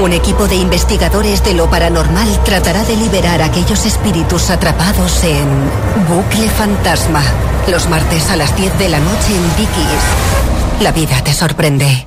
Un 0.00 0.14
equipo 0.14 0.48
de 0.48 0.54
investigadores 0.54 1.44
de 1.44 1.52
lo 1.52 1.68
paranormal 1.68 2.42
tratará 2.42 2.84
de 2.84 2.96
liberar 2.96 3.42
a 3.42 3.46
aquellos 3.46 3.84
espíritus 3.84 4.48
atrapados 4.48 5.22
en 5.24 5.46
Bucle 6.08 6.48
Fantasma. 6.48 7.22
Los 7.68 7.86
martes 7.86 8.30
a 8.30 8.36
las 8.36 8.56
10 8.56 8.78
de 8.78 8.88
la 8.88 8.98
noche 8.98 9.36
en 9.36 9.56
Dickies. 9.56 10.80
La 10.80 10.92
vida 10.92 11.22
te 11.22 11.34
sorprende. 11.34 12.06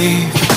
to 0.00 0.49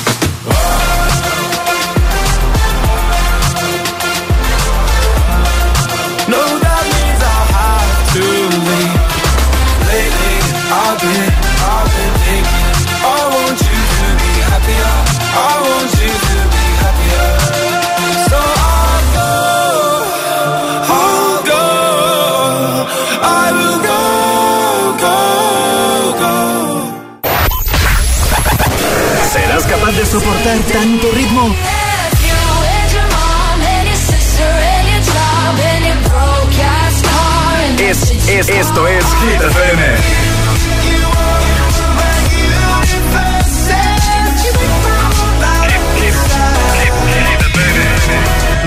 soportar 30.14 30.60
tanto 30.72 31.12
ritmo? 31.12 31.56
Es, 37.80 38.12
es, 38.30 38.50
esto 38.50 38.88
es 38.88 39.04
Hit 39.06 39.42
FM. 39.42 39.96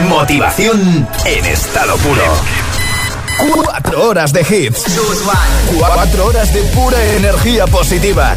Motivación 0.09 1.09
en 1.27 1.45
estado 1.45 1.97
puro. 1.99 2.25
Cuatro 3.39 4.09
horas 4.09 4.33
de 4.33 4.41
hits. 4.41 4.85
Cuatro 5.79 6.27
horas 6.27 6.53
de 6.53 6.63
pura 6.63 7.05
energía 7.15 7.67
positiva. 7.69 8.37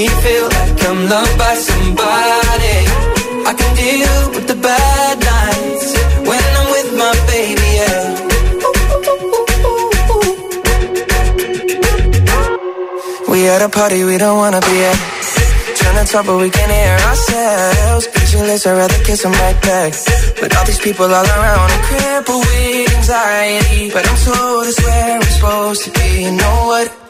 Me 0.00 0.08
feel 0.24 0.46
like 0.58 0.78
I'm 0.88 1.00
loved 1.12 1.36
by 1.44 1.54
somebody. 1.70 2.78
I 3.50 3.52
can 3.60 3.72
deal 3.84 4.16
with 4.34 4.46
the 4.52 4.58
bad 4.68 5.14
nights 5.32 5.88
when 6.28 6.42
I'm 6.58 6.68
with 6.76 6.90
my 7.02 7.12
baby, 7.32 7.68
yeah. 7.78 8.02
We 13.30 13.38
at 13.54 13.62
a 13.68 13.68
party 13.68 14.00
we 14.10 14.16
don't 14.24 14.38
wanna 14.42 14.62
be 14.70 14.76
at. 14.90 14.98
Trying 15.78 15.98
to 16.00 16.12
talk 16.12 16.24
but 16.28 16.38
we 16.44 16.48
can't 16.56 16.72
hear 16.78 16.96
ourselves. 17.08 18.04
Pictureless, 18.14 18.66
I'd 18.66 18.76
rather 18.82 19.00
kiss 19.04 19.20
them 19.24 19.34
right 19.44 19.58
back. 19.68 19.92
But 20.40 20.48
all 20.56 20.64
these 20.70 20.82
people 20.86 21.08
all 21.18 21.28
around 21.36 21.68
are 21.76 21.84
crippled 21.88 22.44
with 22.50 22.96
anxiety. 22.98 23.90
But 23.94 24.02
I'm 24.08 24.18
told 24.26 24.66
it's 24.70 24.80
where 24.86 25.16
I'm 25.16 25.26
supposed 25.34 25.82
to 25.84 25.90
be. 25.98 26.08
You 26.24 26.32
know 26.40 26.58
what? 26.70 27.09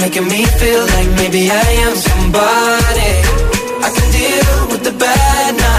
Making 0.00 0.28
me 0.28 0.44
feel 0.60 0.82
like 0.94 1.08
maybe 1.20 1.50
I 1.50 1.68
am 1.84 1.94
somebody. 1.94 3.12
I 3.86 3.88
can 3.94 4.06
deal 4.12 4.68
with 4.72 4.82
the 4.84 4.92
bad 4.98 5.56
nights 5.56 5.69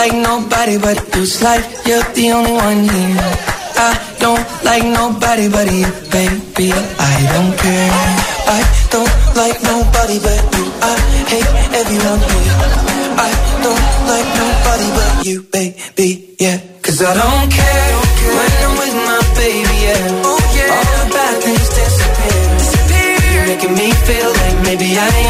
like 0.00 0.16
nobody 0.16 0.78
but 0.78 0.96
you. 1.12 1.22
It's 1.22 1.42
like 1.42 1.64
you're 1.84 2.08
the 2.16 2.26
only 2.32 2.54
one 2.56 2.80
here. 2.88 3.20
I 3.76 3.92
don't 4.22 4.44
like 4.64 4.84
nobody 5.00 5.46
but 5.52 5.68
you, 5.68 5.88
baby. 6.08 6.72
I 6.72 7.16
don't 7.32 7.52
care. 7.60 7.92
I 8.56 8.60
don't 8.94 9.14
like 9.40 9.58
nobody 9.60 10.16
but 10.24 10.40
you. 10.56 10.64
I 10.80 10.94
hate 11.32 11.52
everyone 11.80 12.20
here. 12.32 12.56
I 13.28 13.30
don't 13.64 13.86
like 14.12 14.28
nobody 14.40 14.88
but 14.96 15.12
you, 15.28 15.38
baby. 15.56 16.08
Yeah, 16.40 16.58
cause 16.80 16.98
I 17.04 17.12
don't 17.20 17.48
care 17.52 17.92
when 18.36 18.52
I'm 18.64 18.74
with 18.80 18.96
my 19.04 19.20
baby. 19.36 19.76
Yeah, 19.84 20.24
all 20.76 20.86
the 20.96 21.04
bad 21.12 21.34
things 21.44 21.68
disappear. 21.76 22.40
disappear. 22.56 23.16
You're 23.34 23.48
making 23.52 23.74
me 23.76 23.88
feel 24.08 24.30
like 24.40 24.56
maybe 24.64 24.88
I 24.96 25.10
am 25.28 25.29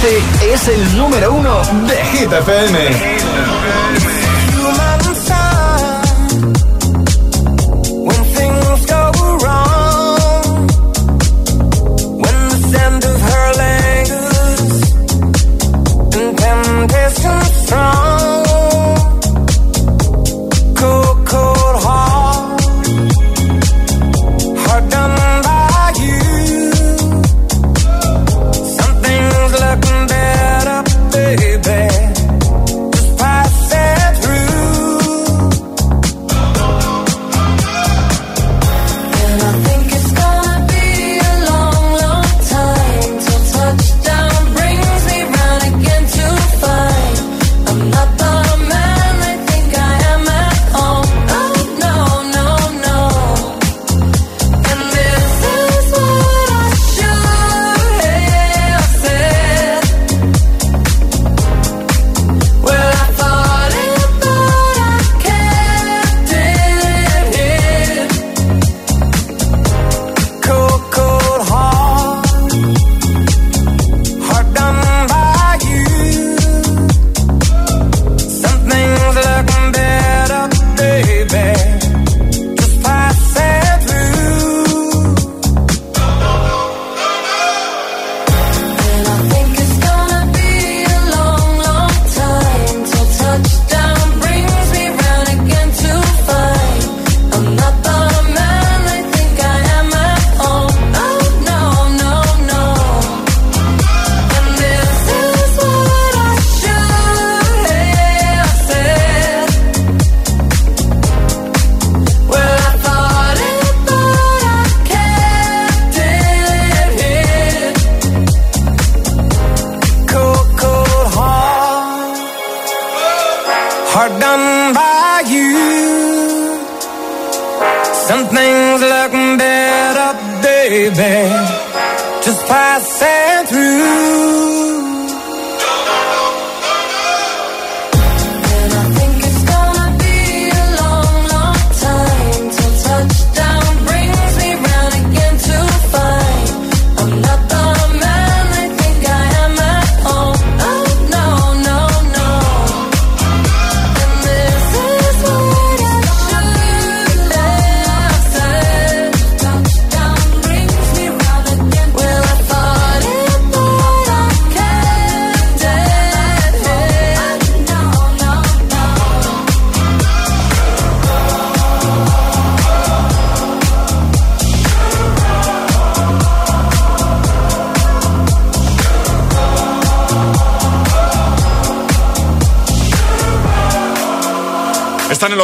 Este 0.00 0.54
es 0.54 0.68
el 0.68 0.96
número 0.96 1.32
uno 1.32 1.60
de 1.88 1.96
Hit. 2.04 2.30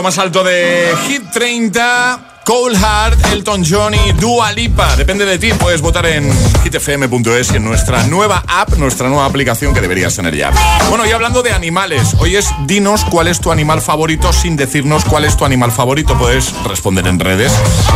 Más 0.04 0.18
alto 0.18 0.44
de 0.44 0.94
Hit 1.08 1.30
30. 1.32 2.32
Cold 2.44 2.76
Heart, 2.76 3.32
Elton 3.32 3.64
John 3.66 3.94
y 3.94 4.12
Dua 4.12 4.52
Lipa. 4.52 4.96
Depende 4.96 5.24
de 5.24 5.38
ti, 5.38 5.54
puedes 5.54 5.80
votar 5.80 6.04
en 6.04 6.30
hitfm.es 6.62 7.52
y 7.52 7.56
en 7.56 7.64
nuestra 7.64 8.02
nueva 8.02 8.44
app, 8.46 8.74
nuestra 8.76 9.08
nueva 9.08 9.24
aplicación 9.24 9.72
que 9.72 9.80
deberías 9.80 10.14
tener 10.14 10.36
ya. 10.36 10.52
Bueno, 10.90 11.06
y 11.06 11.12
hablando 11.12 11.42
de 11.42 11.52
animales, 11.52 12.14
hoy 12.18 12.36
es 12.36 12.50
dinos 12.66 13.06
cuál 13.06 13.28
es 13.28 13.40
tu 13.40 13.50
animal 13.50 13.80
favorito 13.80 14.30
sin 14.34 14.56
decirnos 14.56 15.06
cuál 15.06 15.24
es 15.24 15.38
tu 15.38 15.46
animal 15.46 15.72
favorito. 15.72 16.18
Puedes 16.18 16.52
responder 16.64 17.06
en 17.06 17.18
redes, 17.18 17.50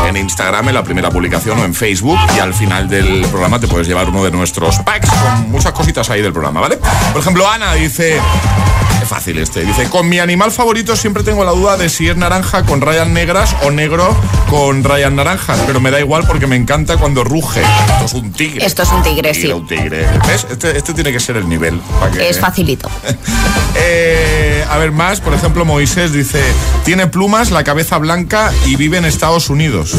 en 0.08 0.16
Instagram, 0.16 0.68
en 0.68 0.74
la 0.76 0.82
primera 0.82 1.10
publicación 1.10 1.58
o 1.58 1.66
en 1.66 1.74
Facebook. 1.74 2.18
Y 2.34 2.38
al 2.38 2.54
final 2.54 2.88
del 2.88 3.26
programa 3.26 3.60
te 3.60 3.68
puedes 3.68 3.86
llevar 3.86 4.08
uno 4.08 4.24
de 4.24 4.30
nuestros 4.30 4.78
packs 4.78 5.10
con 5.10 5.50
muchas 5.50 5.72
cositas 5.72 6.08
ahí 6.08 6.22
del 6.22 6.32
programa, 6.32 6.60
¿vale? 6.60 6.78
Por 7.12 7.20
ejemplo, 7.20 7.46
Ana 7.46 7.74
dice... 7.74 8.18
Fácil 9.08 9.38
este. 9.38 9.64
Dice, 9.64 9.88
con 9.88 10.08
mi 10.08 10.18
animal 10.18 10.50
favorito 10.52 10.94
siempre 10.94 11.22
tengo 11.22 11.42
la 11.44 11.52
duda 11.52 11.76
de 11.76 11.88
si 11.88 12.08
es 12.08 12.16
naranja 12.16 12.64
con 12.64 12.80
rayas 12.80 13.08
negras 13.08 13.56
o 13.64 13.70
negro 13.70 14.14
con 14.50 14.84
rayas 14.84 15.10
naranjas. 15.12 15.58
Pero 15.66 15.80
me 15.80 15.90
da 15.90 15.98
igual 15.98 16.24
porque 16.26 16.46
me 16.46 16.56
encanta 16.56 16.96
cuando 16.98 17.24
ruge. 17.24 17.62
Esto 17.62 18.04
es 18.04 18.12
un 18.14 18.32
tigre. 18.32 18.66
Esto 18.66 18.82
es 18.82 18.90
un 18.90 19.02
tigre, 19.02 19.32
sí. 19.34 19.46
Un 19.50 19.66
tigre. 19.66 20.06
¿Ves? 20.26 20.46
Este, 20.50 20.76
este 20.76 20.92
tiene 20.94 21.10
que 21.12 21.20
ser 21.20 21.36
el 21.38 21.48
nivel. 21.48 21.80
para 22.00 22.12
que- 22.12 22.28
Es 22.28 22.38
facilito. 22.38 22.90
Eh, 23.80 24.64
a 24.68 24.76
ver 24.78 24.90
más, 24.90 25.20
por 25.20 25.34
ejemplo, 25.34 25.64
Moisés 25.64 26.12
dice, 26.12 26.42
tiene 26.84 27.06
plumas, 27.06 27.50
la 27.52 27.62
cabeza 27.62 27.96
blanca 27.98 28.50
y 28.66 28.74
vive 28.76 28.98
en 28.98 29.04
Estados 29.04 29.50
Unidos. 29.50 29.94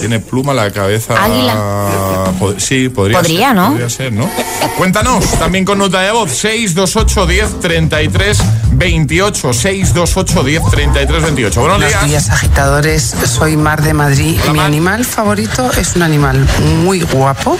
Tiene 0.00 0.20
pluma, 0.20 0.54
la 0.54 0.70
cabeza... 0.70 1.22
Águila. 1.22 2.32
Po- 2.38 2.58
sí, 2.58 2.88
podría 2.88 3.18
Podría, 3.18 3.48
ser, 3.48 3.56
¿no? 3.56 3.68
Podría 3.70 3.90
ser, 3.90 4.12
¿no? 4.12 4.30
Cuéntanos, 4.78 5.24
también 5.38 5.64
con 5.64 5.78
nota 5.78 6.00
de 6.00 6.12
voz, 6.12 6.30
628 6.30 7.26
10 7.26 7.60
33 7.60 8.23
28, 8.72 9.52
628 9.52 10.42
10 10.44 10.62
33 10.70 11.22
28. 11.22 11.60
Buenos 11.60 11.78
Buenos 11.78 11.90
días. 11.90 12.04
días, 12.08 12.30
agitadores. 12.30 13.14
Soy 13.26 13.56
Mar 13.56 13.82
de 13.82 13.92
Madrid. 13.92 14.40
Mi 14.52 14.60
animal 14.60 15.04
favorito 15.04 15.70
es 15.72 15.94
un 15.96 16.02
animal 16.02 16.46
muy 16.82 17.02
guapo 17.02 17.58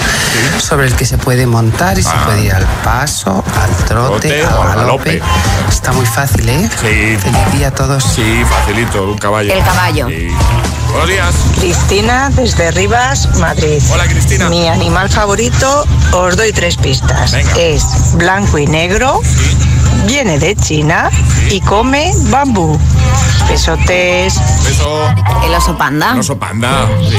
sobre 0.58 0.86
el 0.86 0.94
que 0.94 1.04
se 1.04 1.18
puede 1.18 1.46
montar 1.46 1.98
y 1.98 2.02
se 2.02 2.14
puede 2.24 2.46
ir 2.46 2.52
al 2.54 2.66
paso, 2.82 3.44
al 3.60 3.84
trote, 3.86 4.42
al 4.42 4.54
al 4.54 4.76
galope. 4.76 5.20
Está 5.68 5.92
muy 5.92 6.06
fácil, 6.06 6.48
¿eh? 6.48 6.68
Sí. 6.80 7.16
Feliz 7.18 7.52
día 7.52 7.68
a 7.68 7.70
todos. 7.70 8.02
Sí, 8.02 8.42
facilito, 8.48 9.04
un 9.10 9.18
caballo. 9.18 9.52
El 9.52 9.62
caballo. 9.62 10.08
Sí. 10.08 10.28
Buenos 10.90 11.08
días. 11.08 11.34
Cristina 11.58 12.30
desde 12.30 12.70
Rivas, 12.70 13.28
Madrid. 13.38 13.82
Hola, 13.92 14.06
Cristina. 14.06 14.48
Mi 14.48 14.68
animal 14.68 15.10
favorito, 15.10 15.84
os 16.12 16.36
doy 16.36 16.52
tres 16.52 16.76
pistas. 16.76 17.34
Es 17.58 18.14
blanco 18.14 18.58
y 18.58 18.66
negro, 18.66 19.20
viene 20.06 20.38
de 20.38 20.54
China 20.56 21.10
y 21.50 21.60
come 21.60 22.12
bambú. 22.30 22.78
Besotes. 23.48 24.34
Beso. 24.64 25.14
El 25.46 25.54
oso 25.54 25.76
panda. 25.76 26.12
El 26.14 26.20
oso 26.20 26.38
panda. 26.38 26.88
Sí. 27.08 27.16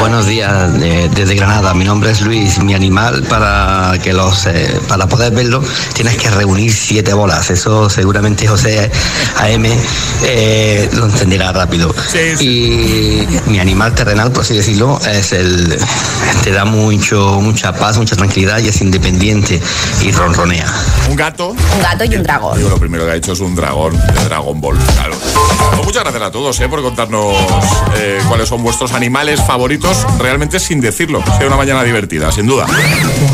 Buenos 0.00 0.26
días 0.26 0.72
de- 0.80 1.08
desde 1.10 1.34
Granada. 1.34 1.74
Mi 1.74 1.84
nombre 1.84 2.10
es 2.10 2.22
Luis. 2.22 2.58
Mi 2.58 2.74
animal 2.74 3.22
para 3.28 3.92
que 4.02 4.12
los 4.14 4.46
eh, 4.46 4.80
para 4.88 5.06
poder 5.06 5.32
verlo 5.34 5.62
tienes 5.92 6.16
que 6.16 6.30
reunir 6.30 6.72
siete 6.72 7.12
bolas. 7.12 7.50
Eso 7.50 7.90
seguramente 7.90 8.46
José 8.46 8.90
AM 9.38 9.66
eh, 10.24 10.88
lo 10.94 11.04
entenderá 11.06 11.52
rápido. 11.52 11.94
Y 12.40 13.26
mi 13.46 13.58
animal 13.60 13.94
terrenal, 13.94 14.32
por 14.32 14.42
así 14.42 14.54
decirlo, 14.54 14.98
es 15.06 15.32
el 15.32 15.78
te 16.42 16.50
da 16.52 16.64
mucho 16.64 17.38
mucha 17.40 17.72
paz, 17.74 17.98
mucha 17.98 18.16
tranquilidad 18.16 18.58
y 18.60 18.68
es 18.68 18.80
independiente 18.80 19.60
y 20.02 20.10
ronronea. 20.10 20.66
Un 21.10 21.16
gato. 21.16 21.50
Un 21.50 21.82
gato 21.82 22.04
y 22.04 22.16
un 22.16 22.22
dragón. 22.26 22.58
Digo, 22.58 22.68
lo 22.68 22.78
primero 22.78 23.04
que 23.06 23.12
ha 23.12 23.14
hecho 23.14 23.32
es 23.32 23.40
un 23.40 23.54
dragón 23.54 23.96
de 23.96 24.24
Dragon 24.24 24.60
Ball, 24.60 24.76
claro. 24.94 25.14
Pues 25.74 25.84
muchas 25.84 26.02
gracias 26.02 26.22
a 26.22 26.30
todos 26.30 26.58
eh, 26.60 26.68
por 26.68 26.82
contarnos 26.82 27.36
eh, 27.96 28.18
cuáles 28.28 28.48
son 28.48 28.62
vuestros 28.62 28.92
animales 28.92 29.40
favoritos, 29.42 30.04
realmente 30.18 30.58
sin 30.58 30.80
decirlo. 30.80 31.22
Sea 31.38 31.46
una 31.46 31.56
mañana 31.56 31.84
divertida, 31.84 32.32
sin 32.32 32.46
duda. 32.46 32.66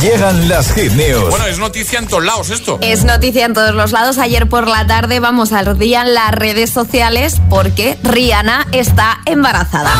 Llegan 0.00 0.48
las 0.48 0.72
hit 0.74 0.92
news. 0.92 1.30
Bueno, 1.30 1.46
es 1.46 1.58
noticia 1.58 1.98
en 1.98 2.06
todos 2.06 2.24
lados 2.24 2.50
esto. 2.50 2.78
Es 2.82 3.04
noticia 3.04 3.46
en 3.46 3.54
todos 3.54 3.74
los 3.74 3.92
lados. 3.92 4.18
Ayer 4.18 4.48
por 4.48 4.68
la 4.68 4.86
tarde 4.86 5.20
vamos 5.20 5.52
al 5.52 5.78
día 5.78 6.02
en 6.02 6.14
las 6.14 6.32
redes 6.32 6.70
sociales 6.70 7.40
porque 7.48 7.98
Rihanna 8.02 8.66
está 8.72 9.20
embarazada. 9.24 9.92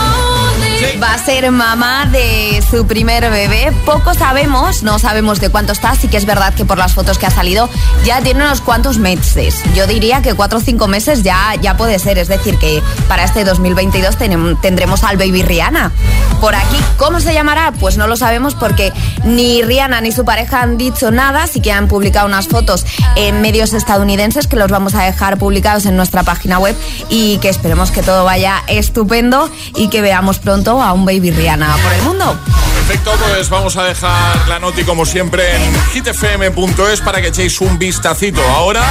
Va 1.03 1.15
a 1.15 1.19
ser 1.19 1.51
mamá 1.51 2.07
de 2.07 2.63
su 2.71 2.87
primer 2.87 3.29
bebé. 3.31 3.73
Poco 3.85 4.15
sabemos, 4.15 4.83
no 4.83 4.99
sabemos 4.99 5.41
de 5.41 5.49
cuánto 5.51 5.73
está. 5.73 5.95
Sí 5.95 6.09
que 6.09 6.17
es 6.17 6.27
verdad 6.27 6.55
que 6.55 6.65
por 6.65 6.79
las 6.79 6.93
fotos 6.95 7.19
que 7.19 7.27
ha 7.27 7.31
salido 7.31 7.69
ya 8.05 8.21
tiene 8.21 8.45
unos 8.45 8.61
cuantos 8.61 8.99
meses. 8.99 9.63
Yo 9.75 9.87
diría 9.87 10.23
que 10.23 10.35
cuatro 10.35 10.59
o 10.59 10.61
cinco 10.61 10.89
meses 10.89 11.23
ya, 11.23 11.55
ya 11.61 11.77
puede 11.77 11.99
ser. 11.99 12.19
Es 12.19 12.29
decir, 12.29 12.59
que 12.59 12.83
para 13.09 13.25
este 13.25 13.45
2022 13.45 14.17
tenem- 14.19 14.61
tendremos 14.61 15.03
al 15.05 15.17
baby 15.17 15.43
Rihanna. 15.43 15.93
Por 16.41 16.55
aquí, 16.55 16.77
¿cómo 16.99 17.21
se 17.21 17.33
llamará? 17.35 17.73
Pues 17.79 17.97
no 17.97 18.07
lo 18.07 18.17
sabemos 18.17 18.55
porque 18.55 18.93
ni 19.25 19.63
Rihanna 19.63 20.01
ni 20.01 20.11
su 20.13 20.25
pareja 20.25 20.63
han 20.63 20.79
dicho 20.79 21.11
nada. 21.11 21.47
Sí 21.47 21.61
que 21.61 21.73
han 21.73 21.89
publicado 21.89 22.27
unas 22.27 22.49
fotos 22.49 22.85
en 23.17 23.41
medios 23.41 23.73
estadounidenses 23.73 24.47
que 24.47 24.57
los 24.57 24.71
vamos 24.71 24.95
a 24.95 25.03
dejar 25.05 25.39
publicados 25.39 25.87
en 25.87 25.97
nuestra 25.97 26.23
página 26.23 26.59
web 26.59 26.77
y 27.09 27.39
que 27.39 27.49
esperemos 27.49 27.91
que 27.91 28.03
todo 28.03 28.25
vaya 28.25 28.63
estupendo 28.67 29.51
y 29.77 29.89
que 29.89 30.01
veamos 30.01 30.39
pronto 30.39 30.72
a 30.81 30.93
un 30.93 31.05
baby 31.05 31.31
Rihanna 31.33 31.77
por 31.83 31.93
el 31.93 32.03
mundo. 32.03 32.39
Perfecto, 32.87 33.13
pues 33.29 33.49
vamos 33.49 33.77
a 33.77 33.85
dejar 33.85 34.49
la 34.49 34.59
noti 34.59 34.85
como 34.85 35.05
siempre 35.05 35.45
en 35.57 35.75
hitfm.es 35.93 37.01
para 37.01 37.21
que 37.21 37.29
echéis 37.29 37.61
un 37.61 37.79
vistacito. 37.79 38.41
Ahora, 38.55 38.83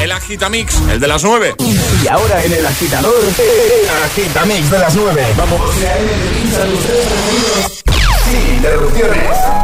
el 0.00 0.12
Agitamix, 0.12 0.80
el 0.90 1.00
de 1.00 1.08
las 1.08 1.24
9. 1.24 1.54
Y 1.58 2.08
ahora 2.08 2.44
en 2.44 2.52
el 2.52 2.66
agitador, 2.66 3.14
el 3.22 4.04
agitamix 4.04 4.70
de 4.70 4.78
las 4.78 4.94
9. 4.94 5.26
Vamos. 5.36 5.60
Sin 8.24 8.54
interrupciones. 8.56 9.63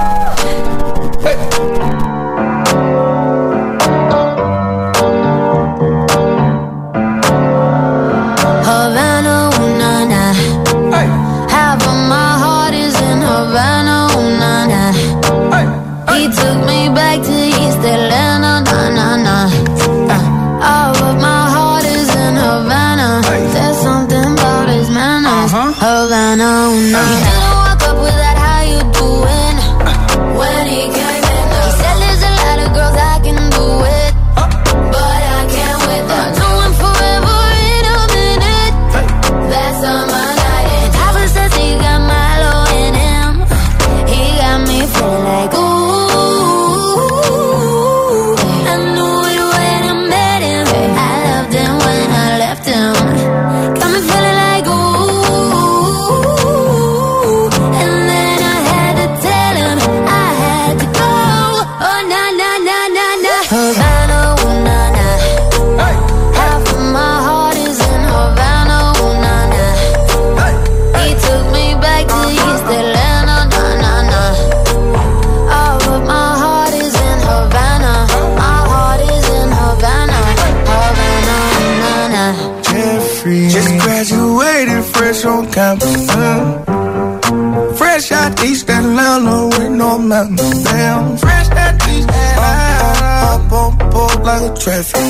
Traffic 94.61 95.10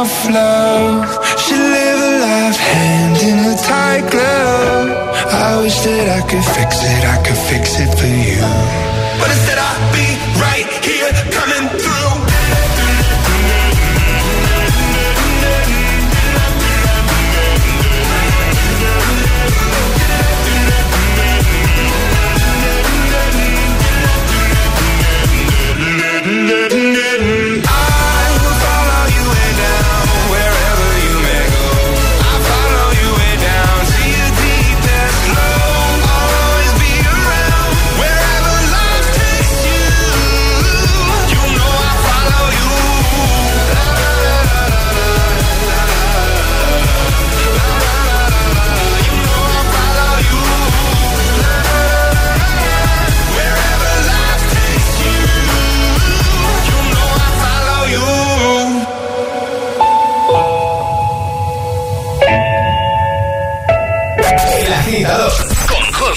love. 0.00 0.49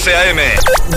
José 0.03 0.17
A.M. 0.17 0.41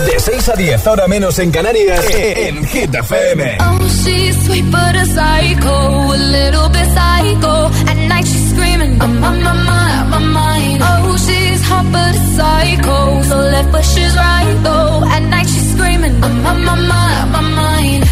De 0.05 0.19
6 0.19 0.49
a 0.49 0.53
10, 0.57 0.85
ahora 0.85 1.07
menos 1.07 1.39
en 1.39 1.49
Canarias, 1.49 2.05
en 2.13 2.65
Hit 2.65 2.93
FM. 2.93 3.57
Oh, 3.61 3.87
she's 3.87 4.35
sweet 4.43 4.65
but 4.69 4.95
a 4.97 5.05
psycho, 5.05 6.11
a 6.11 6.17
little 6.17 6.67
bit 6.67 6.87
psycho. 6.93 7.71
At 7.87 7.95
night 8.09 8.27
she's 8.27 8.49
screaming, 8.49 9.01
I'm 9.01 9.23
on 9.23 9.41
my 9.41 9.53
mind, 9.53 10.09
my 10.09 10.19
mind. 10.19 10.83
Oh, 10.83 11.15
she's 11.25 11.61
hot 11.69 11.85
but 11.89 12.15
a 12.15 12.19
psycho, 12.35 13.23
so 13.23 13.37
left 13.37 13.71
but 13.71 13.85
she's 13.85 14.13
right 14.13 14.59
though. 14.63 15.05
At 15.05 15.23
night 15.23 15.47
she's 15.47 15.71
screaming, 15.71 16.21
I'm 16.21 16.45
on 16.45 16.65
my 16.65 16.75
mind, 16.75 17.31
my 17.31 17.41
mind. 17.41 18.03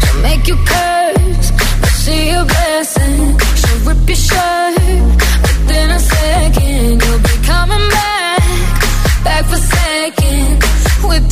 She'll 0.00 0.22
make 0.22 0.48
you 0.48 0.56
curse, 0.56 1.50
but 1.82 1.90
she 2.02 2.30
a 2.30 2.44
blessing. 2.46 2.69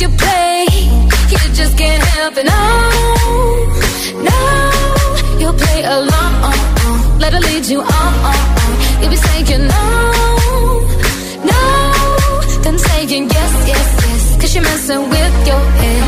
Your 0.01 0.11
play. 0.11 0.65
You 1.31 1.37
just 1.53 1.77
can't 1.77 2.03
help 2.15 2.37
it. 2.37 2.45
No, 2.45 2.63
no, 4.29 4.39
you'll 5.39 5.53
play 5.53 5.83
along. 5.83 6.33
Let 7.19 7.33
her 7.33 7.39
lead 7.39 7.65
you 7.65 7.81
on. 7.81 8.13
You'll 9.01 9.09
be 9.09 9.17
saying 9.17 9.67
no, 9.67 9.85
no, 11.51 11.61
then 12.63 12.77
saying 12.77 13.29
yes, 13.29 13.53
yes, 13.71 13.87
yes. 14.05 14.23
Cause 14.41 14.55
you're 14.55 14.63
messing 14.63 15.03
with 15.09 15.35
your 15.47 15.63
head. 15.79 16.03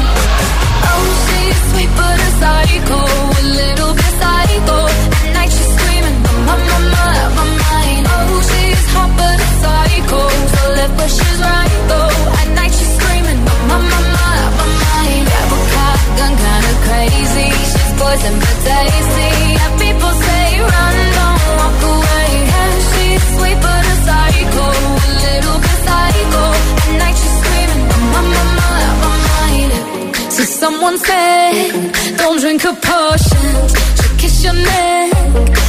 Oh, 0.89 1.03
she's 1.25 1.59
sweet 1.71 1.91
but 1.99 2.17
a 2.27 2.31
psycho, 2.41 2.99
a 3.39 3.43
little 3.59 3.93
bit 3.99 4.13
psycho. 4.21 4.77
At 5.19 5.33
night 5.35 5.51
she's 5.55 5.71
screaming, 5.75 6.17
my, 6.47 6.55
my, 6.69 6.79
my, 6.95 7.13
my 7.37 7.45
mind. 7.65 8.05
Oh, 8.07 8.41
she's 8.49 8.83
hot 8.93 9.11
but 9.19 9.37
a 9.47 9.49
psycho, 9.61 10.21
so 10.53 10.61
left 10.79 10.93
but 10.97 11.09
she's 11.09 11.30
Poison 18.21 18.39
but 18.39 18.57
tasty. 18.65 19.29
Yeah, 19.57 19.69
people 19.81 20.13
say 20.25 20.59
run, 20.71 20.95
don't 21.17 21.41
walk 21.57 21.79
away. 21.93 22.29
She's 22.89 23.23
sweet 23.35 23.59
but 23.65 23.83
a 23.93 23.95
psycho, 24.05 24.65
a 25.05 25.11
little. 25.25 25.57
At 26.81 26.93
night 27.01 27.17
she's 27.21 27.35
screaming, 27.41 27.83
my, 28.13 28.21
mind. 28.61 29.71
So 30.33 30.41
someone 30.43 30.97
said, 30.99 32.17
don't 32.17 32.39
drink 32.39 32.61
her 32.61 32.75
potions. 32.75 33.71
She'll 33.97 34.17
kiss 34.21 34.43
your 34.43 34.53
neck 34.53 35.13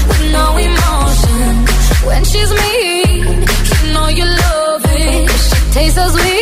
with 0.09 0.23
no 0.33 0.47
emotion. 0.69 1.49
When 2.07 2.23
she's 2.25 2.51
mean, 2.61 3.47
you 3.81 3.93
know 3.95 4.09
you 4.09 4.27
love 4.27 4.85
it. 4.85 5.31
She 5.31 5.73
tastes 5.73 5.97
so 5.97 6.07
sweet. 6.09 6.42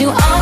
You 0.00 0.33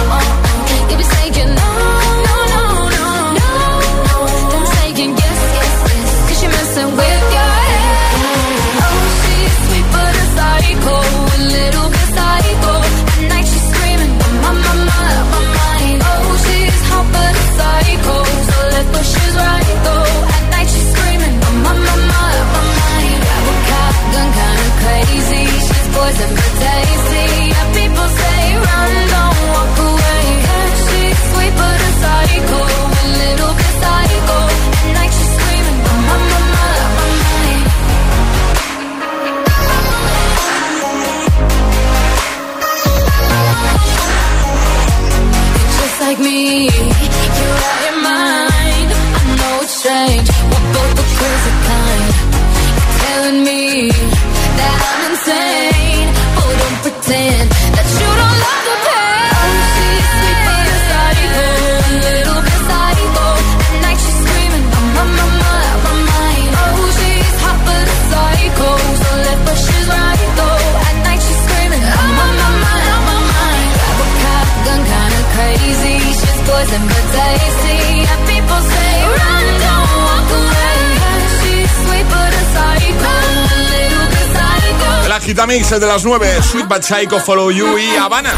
de 85.82 85.88
las 85.88 86.04
9, 86.04 86.26
Sweet 86.42 86.68
But 86.68 86.82
Psycho, 86.82 87.18
Follow 87.18 87.50
You 87.50 87.76
y 87.76 87.96
Habana. 87.96 88.30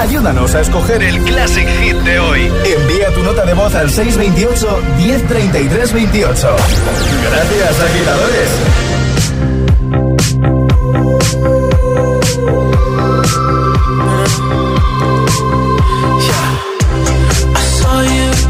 Ayúdanos 0.00 0.52
a 0.56 0.62
escoger 0.62 1.00
el 1.00 1.22
Classic 1.22 1.68
Hit 1.80 1.96
de 1.98 2.18
hoy. 2.18 2.52
Envía 2.64 3.14
tu 3.14 3.22
nota 3.22 3.46
de 3.46 3.54
voz 3.54 3.72
al 3.76 3.88
628 3.88 4.82
1033 4.96 5.92
28. 5.92 6.56
Gracias, 7.30 7.80
agitadores. 7.80 8.50
I 17.54 17.62
saw 17.78 18.00
you 18.02 18.49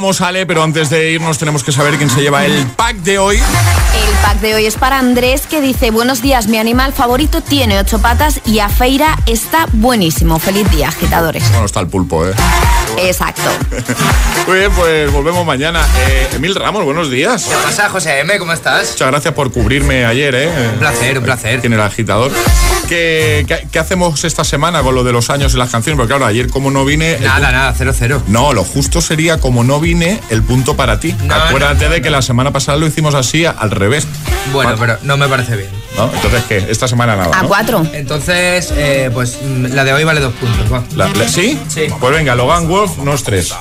vamos, 0.00 0.20
Ale, 0.20 0.46
pero 0.46 0.62
antes 0.62 0.90
de 0.90 1.10
irnos 1.10 1.38
tenemos 1.38 1.64
que 1.64 1.72
saber 1.72 1.96
quién 1.96 2.08
se 2.08 2.20
lleva 2.20 2.46
el 2.46 2.64
pack 2.76 2.98
de 2.98 3.18
hoy. 3.18 3.36
El 3.36 4.14
pack 4.22 4.38
de 4.38 4.54
hoy 4.54 4.66
es 4.66 4.76
para 4.76 4.96
Andrés 4.96 5.48
que 5.48 5.60
dice 5.60 5.90
Buenos 5.90 6.22
días, 6.22 6.46
mi 6.46 6.56
animal 6.56 6.92
favorito 6.92 7.40
tiene 7.40 7.80
ocho 7.80 8.00
patas 8.00 8.40
y 8.46 8.60
a 8.60 8.68
Feira 8.68 9.18
está 9.26 9.66
buenísimo. 9.72 10.38
Feliz 10.38 10.70
día, 10.70 10.86
agitadores. 10.86 11.50
Bueno, 11.50 11.66
está 11.66 11.80
el 11.80 11.88
pulpo, 11.88 12.24
¿eh? 12.24 12.32
Exacto. 12.98 13.42
Muy 14.46 14.58
bien, 14.58 14.70
pues 14.72 15.12
volvemos 15.12 15.44
mañana. 15.44 15.84
Eh, 16.06 16.28
Emil 16.34 16.54
Ramos, 16.54 16.84
buenos 16.84 17.10
días. 17.10 17.44
¿Qué 17.44 17.56
pasa, 17.56 17.88
José 17.88 18.20
M? 18.20 18.38
¿Cómo 18.38 18.52
estás? 18.52 18.92
Muchas 18.92 19.08
gracias 19.08 19.34
por 19.34 19.50
cubrirme 19.50 20.04
ayer, 20.04 20.34
¿eh? 20.36 20.70
Un 20.74 20.78
placer, 20.78 21.18
un 21.18 21.24
placer. 21.24 21.60
En 21.64 21.72
el 21.72 21.80
agitador. 21.80 22.30
¿Qué, 22.88 23.44
qué, 23.48 23.66
qué 23.70 23.78
hacemos 23.78 24.24
esta 24.24 24.44
semana 24.44 24.82
con 24.82 24.94
lo 24.94 25.02
de 25.02 25.12
los 25.12 25.28
años 25.28 25.54
y 25.54 25.58
las 25.58 25.70
canciones? 25.70 25.96
Porque 25.96 26.10
claro, 26.10 26.24
ayer 26.24 26.48
como 26.48 26.70
no 26.70 26.84
vine... 26.84 27.18
Nada, 27.18 27.52
nada, 27.52 27.74
cero, 27.76 27.92
cero. 27.96 28.22
No, 28.28 28.52
lo 28.52 28.64
justo 28.64 29.00
sería 29.00 29.38
como 29.40 29.64
no 29.64 29.80
vine, 29.80 29.87
el 30.30 30.42
punto 30.42 30.76
para 30.76 31.00
ti. 31.00 31.14
No, 31.24 31.34
Acuérdate 31.34 31.84
no, 31.84 31.88
no, 31.88 31.94
de 31.94 32.02
que 32.02 32.10
la 32.10 32.20
semana 32.22 32.50
pasada 32.52 32.76
lo 32.78 32.86
hicimos 32.86 33.14
así, 33.14 33.46
al 33.46 33.70
revés. 33.70 34.06
Bueno, 34.52 34.74
pero 34.78 34.98
no 35.02 35.16
me 35.16 35.28
parece 35.28 35.56
bien. 35.56 35.70
¿No? 35.96 36.10
Entonces, 36.14 36.44
¿qué? 36.48 36.66
Esta 36.68 36.86
semana 36.86 37.16
nada, 37.16 37.36
A 37.38 37.42
¿no? 37.42 37.48
cuatro. 37.48 37.86
Entonces, 37.92 38.72
eh, 38.76 39.10
pues 39.12 39.38
mm, 39.42 39.66
la 39.74 39.84
de 39.84 39.92
hoy 39.94 40.04
vale 40.04 40.20
dos 40.20 40.34
puntos, 40.34 40.70
va. 40.72 40.82
La- 40.94 41.08
la- 41.08 41.28
¿Sí? 41.28 41.58
Sí. 41.68 41.86
Pues 41.98 42.12
venga, 42.14 42.34
Logan 42.34 42.68
Wolf, 42.68 42.98
no 42.98 43.14
es 43.14 43.22
tres. 43.22 43.52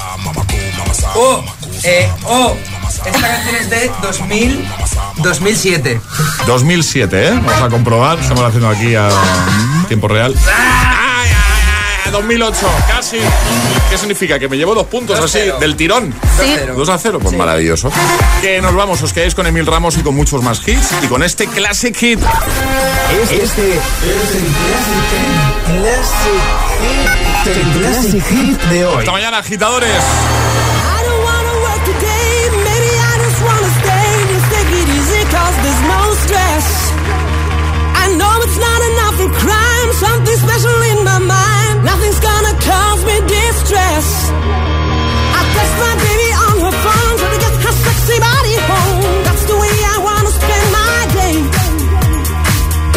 Oh, 1.16 1.44
eh, 1.84 2.10
oh, 2.26 2.56
esta 3.06 3.28
canción 3.28 3.56
es 3.56 3.70
de 3.70 3.92
2000, 4.02 4.68
2007. 5.18 6.02
2007, 6.46 7.28
¿eh? 7.28 7.32
Vamos 7.32 7.62
a 7.62 7.70
comprobar. 7.70 8.20
Estamos 8.20 8.44
haciendo 8.44 8.70
aquí 8.70 8.96
a 8.96 9.10
tiempo 9.88 10.08
real. 10.08 10.36
¡Ay, 10.36 10.87
ay, 12.08 12.14
ay! 12.14 12.22
2008, 12.24 12.68
casi. 12.88 13.18
¿Qué 13.90 13.98
significa? 13.98 14.40
Que 14.40 14.48
me 14.48 14.58
llevo 14.58 14.76
dos 14.76 14.88
puntos 14.88 15.20
así, 15.20 15.40
del 15.60 15.76
tirón. 15.76 16.14
Sí. 16.40 16.56
2 16.76 16.90
a 16.90 16.98
0, 16.98 17.20
pues 17.22 17.36
maravilloso. 17.38 17.92
Que 18.42 18.62
nos 18.62 18.74
vamos, 18.76 19.02
os 19.02 19.14
quedáis 19.14 19.36
con 19.36 19.48
Emil 19.48 19.66
Ramos 19.66 19.98
y 19.98 20.02
con 20.02 20.16
muchos 20.16 20.44
más 20.44 20.66
hits 20.68 20.92
y 21.04 21.08
con 21.08 21.24
este 21.24 21.48
Classic 21.48 21.96
Hit. 21.96 22.20
Este 23.32 23.42
es 23.42 23.58
el 23.58 24.46
Classic, 25.82 26.42
el 27.46 27.80
Classic 27.80 28.24
Hit 28.26 28.62
de 28.64 28.86
hoy. 28.86 29.00
Hasta 29.00 29.12
mañana, 29.12 29.38
agitadores. 29.40 30.04
Something 40.00 40.36
special 40.36 40.84
in 40.92 41.04
my 41.04 41.18
mind. 41.18 41.57
Nothing's 41.84 42.20
gonna 42.20 42.54
cause 42.70 43.02
me 43.06 43.18
distress. 43.28 44.08
I 45.38 45.42
text 45.56 45.76
my 45.78 45.94
baby 46.06 46.30
on 46.46 46.56
her 46.66 46.76
phone, 46.84 47.16
trying 47.22 47.34
to 47.36 47.42
get 47.46 47.54
her 47.66 47.76
sexy 47.86 48.18
body 48.20 48.56
home. 48.70 49.24
That's 49.26 49.46
the 49.46 49.58
way 49.58 49.74
I 49.94 49.98
wanna 50.08 50.32
spend 50.40 50.66
my 50.80 50.98
day. 51.20 51.36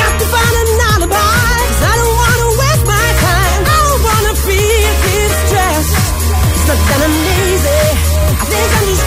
Got 0.01 0.13
to 0.21 0.27
find 0.35 0.55
an 0.63 0.69
alibi, 0.93 1.17
'cause 1.17 1.83
I 1.91 1.95
don't 2.01 2.17
wanna 2.23 2.49
waste 2.61 2.87
my 2.97 3.09
time. 3.29 3.61
I 3.77 3.79
don't 3.89 4.03
wanna 4.09 4.35
feel 4.47 4.91
this 5.05 5.33
stress. 5.45 5.87
It's 6.55 6.67
not 6.69 6.81
that 6.89 7.01
lazy. 7.27 7.85
I 8.41 8.45
think 8.51 8.69
I'm 8.77 8.87
just 8.91 9.05